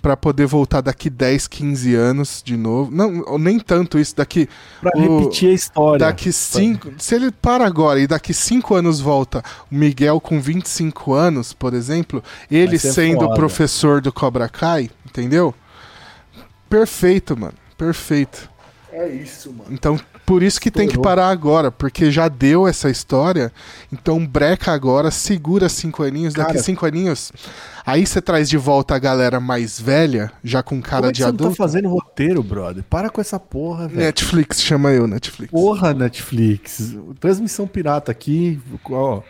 [0.00, 2.90] para poder voltar daqui 10, 15 anos de novo.
[2.90, 4.48] Não, nem tanto isso, daqui.
[4.80, 5.98] Pra o, repetir a história.
[5.98, 6.92] Daqui 5.
[6.98, 11.74] Se ele para agora e daqui 5 anos volta o Miguel com 25 anos, por
[11.74, 13.34] exemplo, ele sendo foda.
[13.34, 15.54] professor do Cobra Kai, entendeu?
[16.68, 17.54] Perfeito, mano.
[17.76, 18.50] Perfeito.
[18.92, 19.70] É isso, mano.
[19.70, 20.88] Então, por isso que Estourou.
[20.88, 23.52] tem que parar agora, porque já deu essa história.
[23.92, 26.34] Então, breca agora, segura cinco aninhos.
[26.34, 27.32] Cara, daqui cinco aninhos,
[27.86, 31.24] aí você traz de volta a galera mais velha, já com cara Como é de
[31.24, 31.44] adulto.
[31.44, 32.84] Você tá fazendo roteiro, brother.
[32.88, 34.00] Para com essa porra, velho.
[34.00, 35.50] Netflix, chama eu, Netflix.
[35.50, 36.96] Porra, Netflix.
[37.18, 38.60] Transmissão pirata aqui,
[38.90, 39.22] ó.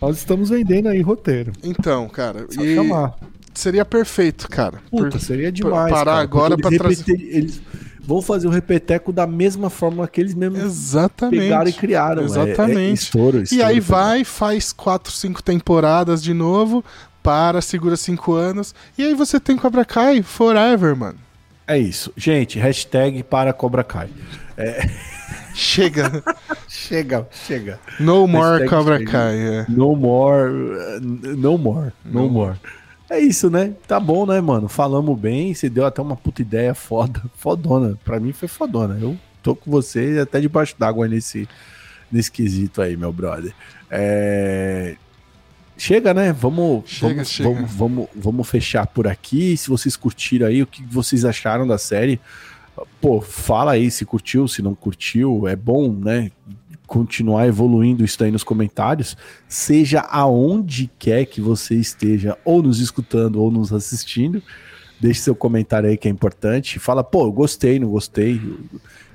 [0.00, 1.52] Nós estamos vendendo aí roteiro.
[1.62, 2.46] Então, cara.
[2.50, 2.74] Só e...
[2.74, 3.14] chamar.
[3.52, 4.78] Seria perfeito, cara.
[4.88, 5.20] Puta, Por...
[5.20, 5.90] seria demais.
[5.90, 7.10] Parar cara, agora pra trazer.
[7.10, 7.60] Eles
[8.08, 11.42] vão fazer o repeteco da mesma forma que eles mesmos Exatamente.
[11.42, 12.22] pegaram e criaram.
[12.22, 12.78] Exatamente.
[12.78, 16.82] É, é estouro, estouro, e aí vai, faz quatro, cinco temporadas de novo,
[17.22, 21.18] para, segura cinco anos, e aí você tem Cobra Kai forever, mano.
[21.66, 22.10] É isso.
[22.16, 24.08] Gente, hashtag para Cobra Kai.
[24.56, 24.88] É...
[25.52, 26.22] Chega.
[26.66, 27.78] chega, chega.
[28.00, 29.10] No more hashtag Cobra chega.
[29.10, 29.36] Kai.
[29.38, 29.66] É.
[29.68, 30.50] No more.
[31.00, 31.92] No more.
[32.06, 32.56] No, no more.
[33.10, 33.74] É isso, né?
[33.86, 34.68] Tá bom, né, mano?
[34.68, 37.98] Falamos bem, você deu até uma puta ideia foda, fodona.
[38.04, 38.98] Pra mim foi fodona.
[39.00, 41.48] Eu tô com você até debaixo d'água nesse,
[42.12, 43.54] nesse quesito aí, meu brother.
[43.90, 44.96] É...
[45.76, 46.32] Chega, né?
[46.32, 47.48] Vamos, chega, vamos, chega.
[47.48, 49.56] Vamos, vamos, vamos fechar por aqui.
[49.56, 52.20] Se vocês curtiram aí, o que vocês acharam da série?
[53.00, 55.46] Pô, fala aí se curtiu, se não curtiu.
[55.46, 56.30] É bom, né?
[56.88, 59.14] Continuar evoluindo isso aí nos comentários,
[59.46, 64.42] seja aonde quer que você esteja, ou nos escutando ou nos assistindo.
[64.98, 66.80] Deixe seu comentário aí que é importante.
[66.80, 68.40] Fala, pô, gostei, não gostei.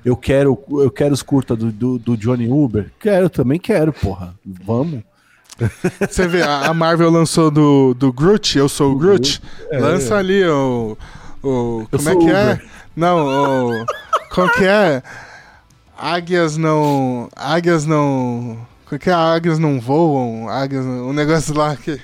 [0.02, 2.90] Eu quero, eu quero os curtas do, do, do, Johnny Uber.
[2.98, 4.34] Quero, também quero, porra.
[4.46, 5.02] Vamos.
[6.08, 9.42] Você vê, a Marvel lançou do, do Groot, eu sou o Groot.
[9.70, 10.96] É, Lança ali o.
[11.42, 12.52] o como é que é?
[12.52, 12.56] Uber.
[12.56, 12.62] é?
[12.96, 13.86] Não, o.
[14.30, 15.02] Como que é?
[15.96, 17.28] Águias não.
[17.34, 18.58] Águias não.
[18.84, 19.12] Como é que é?
[19.12, 20.48] Águias não voam?
[20.48, 20.84] Águias.
[20.84, 22.00] Um negócio lá que.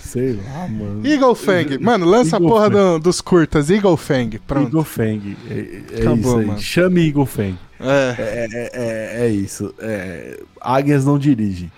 [0.00, 1.06] Sei lá, mano.
[1.06, 1.78] Eagle Fang.
[1.78, 3.68] Mano, lança Eagle a porra do, dos curtas.
[3.68, 4.38] Eagle Fang.
[4.38, 4.68] Pronto.
[4.68, 5.36] Eagle Fang.
[5.50, 6.46] É, é Acabou, isso aí.
[6.46, 6.60] Mano.
[6.60, 7.58] Chame Eagle Fang.
[7.80, 8.14] É.
[8.18, 9.74] É, é, é, é isso.
[9.78, 11.70] É, águias não dirigem.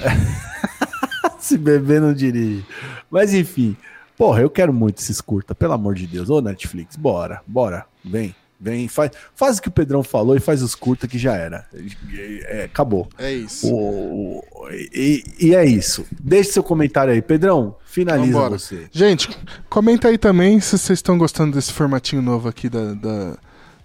[1.40, 2.64] Se beber, não dirige.
[3.10, 3.76] Mas enfim.
[4.16, 6.28] Porra, eu quero muito esses curta, pelo amor de Deus.
[6.28, 7.86] Ô, Netflix, bora, bora.
[8.04, 8.34] Vem.
[8.60, 11.66] Vem, faz, faz o que o Pedrão falou e faz os curta que já era.
[12.12, 13.08] É, acabou.
[13.16, 13.66] É isso.
[13.72, 16.04] O, e, e, é isso.
[16.20, 17.22] Deixe seu comentário aí.
[17.22, 18.58] Pedrão, finaliza Vambora.
[18.58, 18.86] você.
[18.92, 19.30] Gente,
[19.70, 23.38] comenta aí também se vocês estão gostando desse formatinho novo aqui da, da,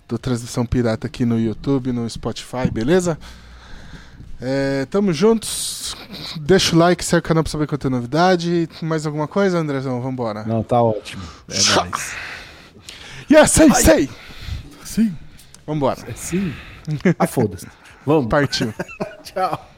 [0.09, 3.17] da transmissão pirata aqui no YouTube, no Spotify, beleza?
[4.41, 5.95] É, tamo juntos.
[6.41, 8.67] Deixa o like, segue o canal pra saber quando tem novidade.
[8.81, 10.01] Mais alguma coisa, Andrezão?
[10.01, 10.43] Vambora.
[10.43, 11.23] Não, tá ótimo.
[11.47, 12.13] É nóis.
[13.31, 14.09] Yes, sei, sei!
[14.95, 15.13] Sim.
[15.67, 15.97] Vambora.
[16.15, 16.53] Sim.
[17.19, 17.67] Ah, foda-se.
[18.05, 18.27] Vamos.
[18.27, 18.73] Partiu.
[19.23, 19.69] Tchau.